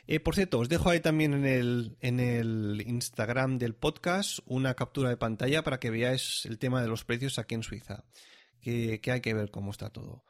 Eh, 0.08 0.20
por 0.20 0.34
cierto, 0.34 0.58
os 0.58 0.70
dejo 0.70 0.90
ahí 0.90 1.02
también 1.02 1.36
en 1.36 1.46
el, 1.46 1.98
en 2.02 2.20
el 2.20 2.84
Instagram 2.88 3.60
del 3.60 3.76
podcast 3.76 4.40
una 4.48 4.74
captura 4.74 5.10
de 5.10 5.18
pantalla 5.18 5.64
para 5.64 5.80
que 5.80 5.92
veáis 5.92 6.48
el 6.48 6.58
tema 6.58 6.82
de 6.82 6.88
los 6.88 7.06
precios 7.06 7.38
aquí 7.38 7.54
en 7.54 7.62
Suiza. 7.62 8.06
Que, 8.60 9.00
hay 9.06 9.22
que 9.22 9.34
ver 9.36 9.52
cómo 9.52 9.70
está 9.70 9.92
todo. 9.92 10.24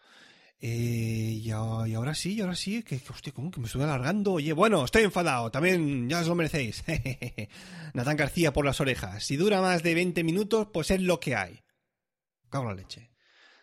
Eh, 0.59 1.39
y, 1.41 1.49
ahora 1.51 2.13
sí, 2.13 2.33
y 2.35 2.41
ahora 2.41 2.57
sí, 2.57 2.83
que, 2.83 3.01
hostia, 3.09 3.31
¿cómo 3.31 3.51
que 3.51 3.61
me 3.61 3.67
estoy 3.67 3.83
alargando? 3.83 4.33
Oye, 4.33 4.51
bueno, 4.51 4.83
estoy 4.83 5.03
enfadado, 5.03 5.49
también 5.49 6.09
ya 6.09 6.19
os 6.19 6.27
lo 6.27 6.35
merecéis. 6.35 6.83
Natán 7.93 8.17
García 8.17 8.51
por 8.51 8.65
las 8.65 8.81
orejas. 8.81 9.23
Si 9.23 9.37
dura 9.37 9.61
más 9.61 9.81
de 9.81 9.95
20 9.95 10.25
minutos, 10.25 10.67
pues 10.73 10.91
es 10.91 11.01
lo 11.01 11.21
que 11.21 11.37
hay. 11.37 11.61
Cago 12.49 12.65
la 12.65 12.75
leche. 12.75 13.11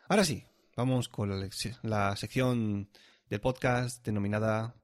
Ahora 0.09 0.25
sí, 0.25 0.45
vamos 0.77 1.09
con 1.09 1.29
la, 1.29 1.49
la 1.83 2.15
sección 2.15 2.89
del 3.29 3.41
podcast 3.41 4.05
denominada 4.05 4.77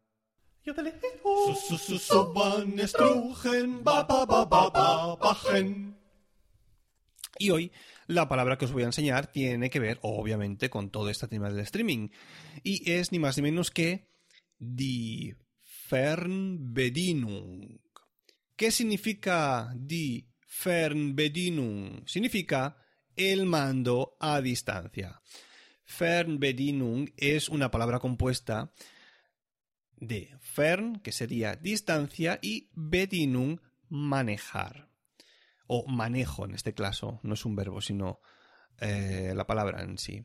y 7.38 7.50
hoy 7.50 7.70
la 8.08 8.28
palabra 8.28 8.58
que 8.58 8.64
os 8.64 8.72
voy 8.72 8.82
a 8.82 8.86
enseñar 8.86 9.30
tiene 9.30 9.70
que 9.70 9.78
ver, 9.78 10.00
obviamente, 10.02 10.68
con 10.68 10.90
todo 10.90 11.08
este 11.08 11.28
tema 11.28 11.50
del 11.50 11.60
streaming. 11.60 12.08
Y 12.64 12.90
es 12.90 13.12
ni 13.12 13.20
más 13.20 13.36
ni 13.36 13.44
menos 13.44 13.70
que 13.70 14.08
Die 14.58 15.36
Fernbedienung. 15.60 17.78
¿Qué 18.56 18.72
significa 18.72 19.72
Die 19.76 20.26
Fernbedienung? 20.46 22.08
Significa 22.08 22.81
el 23.16 23.46
mando 23.46 24.16
a 24.20 24.40
distancia. 24.40 25.20
Fernbedienung 25.84 27.10
es 27.16 27.48
una 27.48 27.70
palabra 27.70 27.98
compuesta 27.98 28.72
de 29.96 30.36
fern, 30.40 31.00
que 31.00 31.12
sería 31.12 31.56
distancia, 31.56 32.38
y 32.42 32.70
bedinung, 32.74 33.60
manejar. 33.88 34.88
O 35.66 35.86
manejo 35.86 36.44
en 36.44 36.54
este 36.54 36.74
caso, 36.74 37.20
no 37.22 37.34
es 37.34 37.44
un 37.44 37.54
verbo, 37.54 37.80
sino 37.80 38.20
eh, 38.80 39.32
la 39.34 39.46
palabra 39.46 39.82
en 39.82 39.98
sí. 39.98 40.24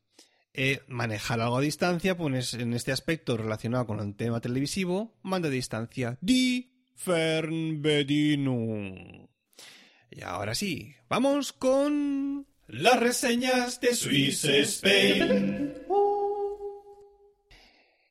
Eh, 0.53 0.81
manejar 0.87 1.41
algo 1.41 1.57
a 1.57 1.61
distancia, 1.61 2.17
pues 2.17 2.55
en 2.55 2.73
este 2.73 2.91
aspecto 2.91 3.37
relacionado 3.37 3.85
con 3.85 3.99
el 3.99 4.15
tema 4.15 4.41
televisivo, 4.41 5.15
manda 5.21 5.49
a 5.49 5.51
distancia. 5.51 6.17
Die 6.21 6.73
Fernbedienung. 6.95 9.29
Y 10.09 10.23
ahora 10.23 10.55
sí, 10.55 10.95
vamos 11.07 11.53
con 11.53 12.47
las 12.67 12.99
reseñas 12.99 13.79
de 13.79 13.95
Swiss 13.95 14.43
Spain. 14.45 15.73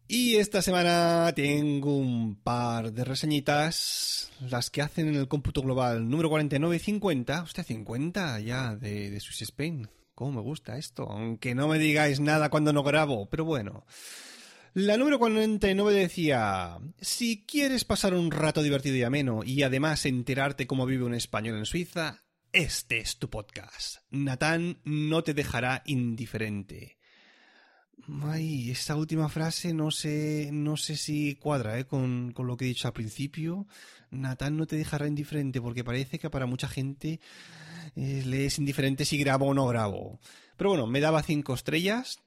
Y 0.09 0.37
esta 0.37 0.63
semana 0.63 1.33
tengo 1.35 1.97
un 1.97 2.37
par 2.37 2.93
de 2.93 3.05
reseñitas, 3.05 4.31
las 4.49 4.71
que 4.71 4.83
hacen 4.83 5.09
en 5.09 5.17
el 5.17 5.29
cómputo 5.29 5.63
global 5.63 6.09
número 6.09 6.31
49 6.31 6.77
y 6.77 6.79
50. 6.79 7.43
Hostia, 7.43 7.65
50 7.65 8.41
ya 8.41 8.77
de, 8.77 9.11
de 9.11 9.21
Swiss 9.21 9.43
Spain. 9.43 9.89
¿Cómo 10.15 10.33
me 10.33 10.41
gusta 10.41 10.79
esto? 10.79 11.03
Aunque 11.11 11.55
no 11.55 11.69
me 11.69 11.79
digáis 11.79 12.21
nada 12.21 12.49
cuando 12.49 12.73
no 12.73 12.83
grabo, 12.83 13.29
pero 13.29 13.45
bueno. 13.45 13.85
La 14.73 14.97
número 14.97 15.19
49 15.19 15.93
decía, 15.93 16.79
si 17.01 17.45
quieres 17.45 17.85
pasar 17.85 18.15
un 18.15 18.31
rato 18.31 18.63
divertido 18.63 18.97
y 18.97 19.03
ameno 19.03 19.41
y 19.45 19.63
además 19.63 20.07
enterarte 20.07 20.67
cómo 20.67 20.87
vive 20.87 21.05
un 21.05 21.15
español 21.15 21.57
en 21.57 21.67
Suiza, 21.67 22.26
este 22.57 23.01
es 23.01 23.19
tu 23.19 23.29
podcast. 23.29 23.99
Natán 24.11 24.79
no 24.83 25.23
te 25.23 25.35
dejará 25.35 25.83
indiferente. 25.85 26.97
Ay, 28.23 28.71
esta 28.71 28.97
última 28.97 29.29
frase 29.29 29.75
no 29.75 29.91
sé, 29.91 30.49
no 30.53 30.79
sé 30.79 30.97
si 30.97 31.35
cuadra 31.35 31.79
¿eh? 31.79 31.85
con, 31.85 32.33
con, 32.33 32.47
lo 32.47 32.57
que 32.57 32.65
he 32.65 32.69
dicho 32.69 32.89
al 32.89 32.95
principio. 32.95 33.67
Natán 34.11 34.57
no 34.57 34.67
te 34.67 34.77
dejará 34.77 35.07
indiferente 35.07 35.61
porque 35.61 35.85
parece 35.85 36.19
que 36.19 36.31
para 36.31 36.47
mucha 36.47 36.67
gente 36.67 37.21
eh, 37.95 38.23
le 38.25 38.47
es 38.47 38.59
indiferente 38.59 39.05
si 39.05 39.19
grabo 39.19 39.49
o 39.49 39.55
no 39.55 39.67
grabo. 39.67 40.19
Pero 40.57 40.71
bueno, 40.71 40.87
me 40.87 41.01
daba 41.01 41.23
cinco 41.23 41.53
estrellas 41.53 42.21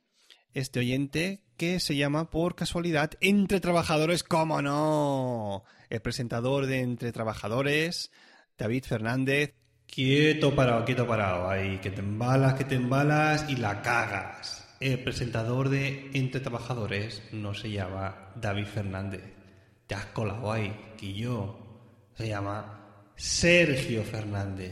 este 0.53 0.79
oyente 0.79 1.41
que 1.57 1.79
se 1.79 1.95
llama 1.95 2.29
por 2.29 2.53
casualidad 2.53 3.13
Entre 3.19 3.59
Trabajadores, 3.59 4.21
¿cómo 4.21 4.61
no? 4.61 5.63
El 5.89 6.01
presentador 6.01 6.67
de 6.67 6.81
Entre 6.81 7.11
Trabajadores, 7.11 8.11
David 8.59 8.83
Fernández. 8.83 9.58
Quieto 9.89 10.55
parado, 10.55 10.85
quieto 10.85 11.07
parado. 11.07 11.49
Ahí, 11.49 11.79
que 11.79 11.91
te 11.91 11.99
embalas, 11.99 12.53
que 12.53 12.63
te 12.63 12.75
embalas 12.75 13.49
y 13.49 13.55
la 13.55 13.81
cagas 13.81 14.59
el 14.79 14.99
presentador 15.03 15.67
de 15.67 16.09
Entre 16.13 16.39
Trabajadores 16.39 17.21
no 17.33 17.53
se 17.53 17.69
llama 17.69 18.31
David 18.35 18.65
Fernández. 18.65 19.23
Te 19.85 19.95
has 19.95 20.05
colado 20.07 20.51
ahí, 20.51 20.73
yo 21.01 21.65
Se 22.15 22.27
llama 22.29 23.11
Sergio 23.15 24.03
Fernández. 24.03 24.71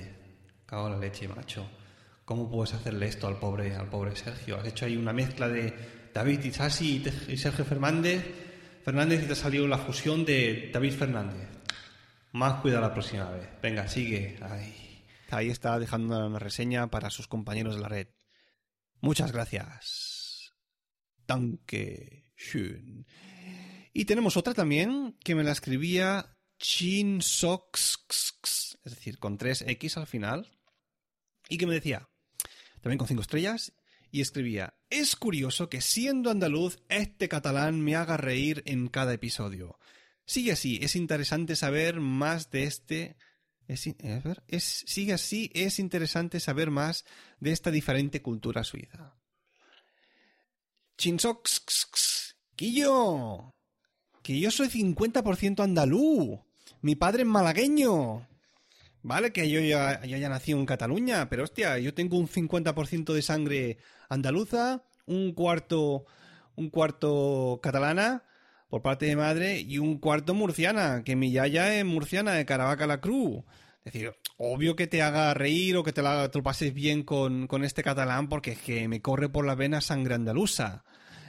Cago 0.66 0.88
en 0.88 0.94
la 0.94 1.00
leche, 1.00 1.28
macho. 1.28 1.70
¿Cómo 2.24 2.50
puedes 2.50 2.74
hacerle 2.74 3.08
esto 3.08 3.28
al 3.28 3.38
pobre, 3.38 3.76
al 3.76 3.90
pobre 3.90 4.16
Sergio? 4.16 4.58
Has 4.58 4.68
hecho 4.68 4.86
ahí 4.86 4.96
una 4.98 5.14
mezcla 5.14 5.48
de 5.48 5.74
David 6.14 6.44
Isasi 6.44 7.04
y 7.28 7.38
Sergio 7.38 7.66
Fernández. 7.66 8.24
Fernández 8.84 9.24
y 9.24 9.28
te 9.28 9.34
ha 9.34 9.36
salido 9.36 9.68
la 9.68 9.78
fusión 9.78 10.24
de 10.24 10.70
David 10.74 10.94
Fernández. 10.94 11.48
Más 12.34 12.62
cuidado 12.62 12.84
la 12.84 12.94
próxima 12.94 13.30
vez. 13.32 13.48
Venga, 13.62 13.88
sigue. 13.88 14.38
Ahí. 14.42 14.87
Ahí 15.30 15.50
está 15.50 15.78
dejando 15.80 16.26
una 16.26 16.40
reseña 16.40 16.90
para 16.90 17.10
sus 17.10 17.28
compañeros 17.28 17.76
de 17.76 17.82
la 17.82 17.90
red. 17.90 18.08
Muchas 19.02 19.32
gracias. 19.32 20.54
Danke 21.28 22.28
schön. 22.36 23.06
Y 23.94 24.06
tenemos 24.06 24.38
otra 24.38 24.54
también 24.54 25.18
que 25.24 25.36
me 25.36 25.44
la 25.44 25.52
escribía 25.52 26.38
Chin 26.60 27.22
Sox, 27.22 28.00
es 28.84 28.96
decir, 28.96 29.20
con 29.20 29.38
tres 29.38 29.64
X 29.68 29.98
al 29.98 30.08
final, 30.08 30.52
y 31.50 31.58
que 31.58 31.68
me 31.68 31.74
decía, 31.74 32.10
también 32.82 32.98
con 32.98 33.08
cinco 33.08 33.22
estrellas, 33.22 33.74
y 34.12 34.22
escribía, 34.22 34.78
es 34.90 35.16
curioso 35.16 35.70
que 35.70 35.82
siendo 35.82 36.30
andaluz, 36.30 36.80
este 36.90 37.28
catalán 37.28 37.82
me 37.82 37.96
haga 37.96 38.18
reír 38.18 38.64
en 38.66 38.88
cada 38.88 39.14
episodio. 39.14 39.78
Sigue 40.26 40.54
así, 40.54 40.80
es 40.82 40.96
interesante 40.96 41.56
saber 41.56 42.00
más 42.00 42.50
de 42.50 42.64
este 42.64 43.18
es, 43.68 44.84
sigue 44.86 45.14
así, 45.14 45.52
es 45.54 45.80
interesante 45.80 46.40
saber 46.40 46.72
más 46.72 47.06
de 47.40 47.52
esta 47.52 47.72
diferente 47.72 48.22
cultura 48.22 48.64
suiza. 48.64 49.16
Chinsox, 50.98 52.36
Quillo, 52.56 53.54
que 54.24 54.40
yo 54.40 54.50
soy 54.52 54.68
50% 54.70 55.64
andalú. 55.64 56.44
Mi 56.82 56.96
padre 56.96 57.24
es 57.24 57.28
malagueño. 57.28 58.28
Vale, 59.04 59.32
que 59.32 59.50
yo 59.50 59.60
ya, 59.60 60.04
ya, 60.06 60.18
ya 60.18 60.30
nací 60.30 60.52
en 60.52 60.66
Cataluña, 60.66 61.30
pero 61.30 61.44
hostia, 61.44 61.78
yo 61.78 61.94
tengo 61.94 62.18
un 62.18 62.28
50% 62.28 63.14
de 63.14 63.22
sangre 63.22 63.78
andaluza, 64.10 64.84
un 65.06 65.34
cuarto, 65.34 66.06
un 66.56 66.70
cuarto 66.70 67.60
catalana 67.62 68.24
por 68.70 68.82
parte 68.82 69.06
de 69.06 69.16
madre 69.16 69.60
y 69.60 69.78
un 69.78 69.98
cuarto 69.98 70.34
murciana, 70.34 71.04
que 71.04 71.16
mi 71.16 71.32
yaya 71.32 71.78
es 71.78 71.86
murciana 71.86 72.34
de 72.34 72.46
Caravaca 72.46 72.88
la 72.88 73.00
Cruz. 73.00 73.44
Es 73.84 73.94
decir, 73.94 74.14
obvio 74.38 74.76
que 74.76 74.88
te 74.88 75.02
haga 75.02 75.34
reír 75.34 75.78
o 75.78 75.84
que 75.84 75.94
te, 75.94 76.02
lo 76.02 76.44
pases 76.44 76.74
bien 76.74 77.04
con, 77.04 77.48
este 77.64 77.84
catalán 77.84 78.28
porque 78.28 78.52
es 78.52 78.60
que 78.60 78.88
me 78.90 79.02
corre 79.02 79.30
por 79.30 79.46
la 79.46 79.56
vena 79.56 79.80
sangre 79.80 80.16
andaluza. 80.16 80.84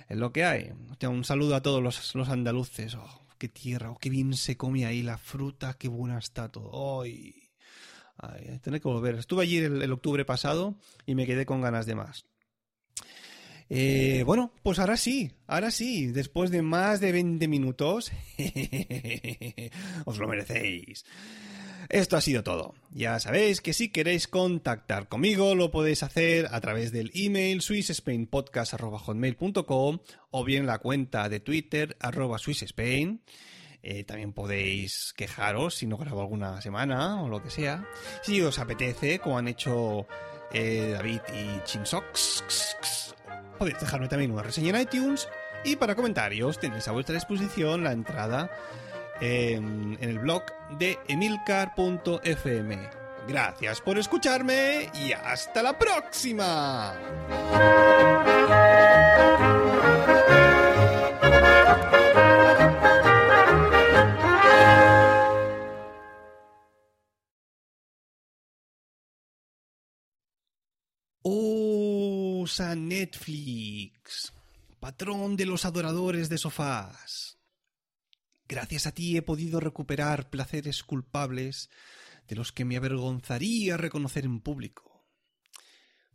Es 0.09 0.17
lo 0.17 0.33
que 0.33 0.45
hay. 0.45 0.73
un 1.03 1.25
saludo 1.25 1.55
a 1.55 1.63
todos 1.63 1.83
los, 1.83 2.29
andaluces. 2.29 2.97
Oh, 2.97 3.27
qué 3.39 3.49
tierra, 3.49 3.93
oh, 3.93 3.99
qué 3.99 4.11
bien 4.11 4.35
se 4.35 4.57
come 4.57 4.87
ahí 4.87 5.03
la 5.03 5.19
fruta, 5.19 5.75
qué 5.75 5.87
buena 5.87 6.19
está 6.19 6.51
todo. 6.51 7.03
Ay, 7.03 7.51
ay, 8.17 8.61
que 8.65 8.79
volver. 8.81 9.15
Estuve 9.15 9.45
allí 9.45 9.59
el 9.59 9.93
octubre 9.93 10.25
pasado 10.25 10.75
y 11.07 11.15
me 11.15 11.27
quedé 11.27 11.47
con 11.47 11.61
ganas 11.61 11.87
de 11.87 11.95
más. 11.95 12.27
Eh, 13.71 14.23
bueno, 14.25 14.51
pues 14.63 14.79
ahora 14.79 14.97
sí, 14.97 15.31
ahora 15.47 15.71
sí, 15.71 16.07
después 16.07 16.51
de 16.51 16.63
más 16.63 17.01
de 17.01 17.13
20 17.13 17.49
minutos, 17.49 18.11
os 20.07 20.19
lo 20.19 20.27
merecéis. 20.27 21.05
Esto 21.89 22.17
ha 22.19 22.21
sido 22.21 22.43
todo. 22.43 22.75
Ya 22.91 23.19
sabéis 23.19 23.63
que 23.63 23.73
si 23.73 23.89
queréis 23.89 24.29
contactar 24.29 25.09
conmigo 25.09 25.55
lo 25.55 25.71
podéis 25.71 26.03
hacer 26.03 26.49
a 26.51 26.61
través 26.61 26.93
del 26.93 27.11
email 27.15 27.63
swissspainpodcast.com 27.63 29.99
o 30.31 30.45
bien 30.45 30.67
la 30.67 30.81
cuenta 30.81 31.31
de 31.31 31.41
Twitter 31.41 31.97
arroba 32.01 32.37
swissspain. 32.39 33.23
Eh, 33.83 34.05
también 34.05 34.35
podéis 34.35 35.15
quejaros 35.17 35.77
si 35.77 35.87
no 35.87 35.97
grabo 35.97 36.21
alguna 36.21 36.61
semana 36.61 37.23
o 37.23 37.29
lo 37.29 37.43
que 37.43 37.49
sea. 37.49 37.89
Si 38.23 38.43
os 38.43 38.59
apetece, 38.59 39.19
como 39.19 39.39
han 39.39 39.49
hecho 39.49 40.07
eh, 40.53 40.91
David 40.93 41.21
y 41.33 41.65
Chimsox, 41.65 42.45
podéis 43.59 43.81
dejarme 43.81 44.09
también 44.09 44.31
una 44.31 44.43
reseña 44.43 44.71
en 44.71 44.83
iTunes. 44.83 45.29
Y 45.65 45.77
para 45.77 45.95
comentarios 45.95 46.59
tenéis 46.59 46.89
a 46.89 46.93
vuestra 46.93 47.15
disposición 47.15 47.85
la 47.85 47.93
entrada 47.93 48.51
en, 49.21 49.99
el 50.01 50.19
blog 50.19 50.45
de 50.79 50.99
emilcar.fm. 51.09 52.91
Gracias 53.27 53.81
por 53.81 53.99
escucharme 53.99 54.91
y 54.95 55.13
hasta 55.13 55.63
la 55.63 55.77
próxima. 55.77 56.95
Netflix, 72.61 74.33
patrón 74.81 75.37
de 75.37 75.47
los 75.47 75.65
adoradores 75.65 76.29
de 76.29 76.39
sofás. 76.39 77.39
Gracias 78.49 78.87
a 78.87 78.93
ti 78.93 79.17
he 79.17 79.23
podido 79.23 79.61
recuperar 79.61 80.29
placeres 80.29 80.83
culpables 80.83 81.71
de 82.27 82.35
los 82.35 82.51
que 82.51 82.65
me 82.65 82.77
avergonzaría 82.77 83.77
reconocer 83.77 84.25
en 84.25 84.41
público. 84.41 85.07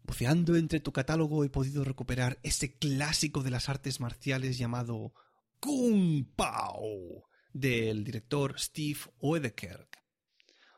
Buceando 0.03 0.57
entre 0.57 0.81
tu 0.81 0.91
catálogo 0.91 1.45
he 1.45 1.49
podido 1.49 1.85
recuperar 1.85 2.39
ese 2.43 2.77
clásico 2.77 3.41
de 3.41 3.51
las 3.51 3.69
artes 3.69 4.01
marciales 4.01 4.57
llamado 4.57 5.13
Kung 5.61 6.25
Pao 6.35 7.29
del 7.53 8.03
director 8.03 8.59
Steve 8.59 8.99
Oedekerk. 9.19 10.03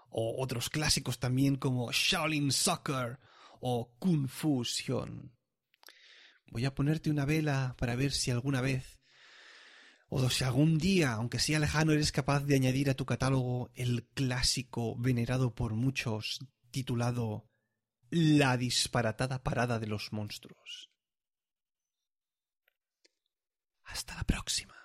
O 0.09 0.43
otros 0.43 0.69
clásicos 0.69 1.19
también 1.19 1.55
como 1.55 1.91
Shaolin 1.91 2.51
Soccer 2.51 3.19
o 3.61 3.95
Kung 3.97 4.27
Fusion. 4.27 5.35
Voy 6.47 6.65
a 6.65 6.73
ponerte 6.73 7.09
una 7.09 7.25
vela 7.25 7.75
para 7.77 7.95
ver 7.95 8.11
si 8.11 8.31
alguna 8.31 8.61
vez 8.61 8.99
o 10.07 10.29
si 10.29 10.43
algún 10.43 10.77
día, 10.77 11.13
aunque 11.13 11.39
sea 11.39 11.59
lejano, 11.59 11.91
eres 11.91 12.11
capaz 12.11 12.41
de 12.41 12.55
añadir 12.55 12.89
a 12.89 12.93
tu 12.93 13.05
catálogo 13.05 13.71
el 13.73 14.07
clásico 14.13 14.95
venerado 14.97 15.53
por 15.53 15.73
muchos 15.73 16.39
titulado 16.71 17.49
La 18.09 18.55
disparatada 18.57 19.43
parada 19.43 19.79
de 19.79 19.87
los 19.87 20.13
monstruos. 20.13 20.91
Hasta 23.83 24.15
la 24.15 24.23
próxima. 24.23 24.84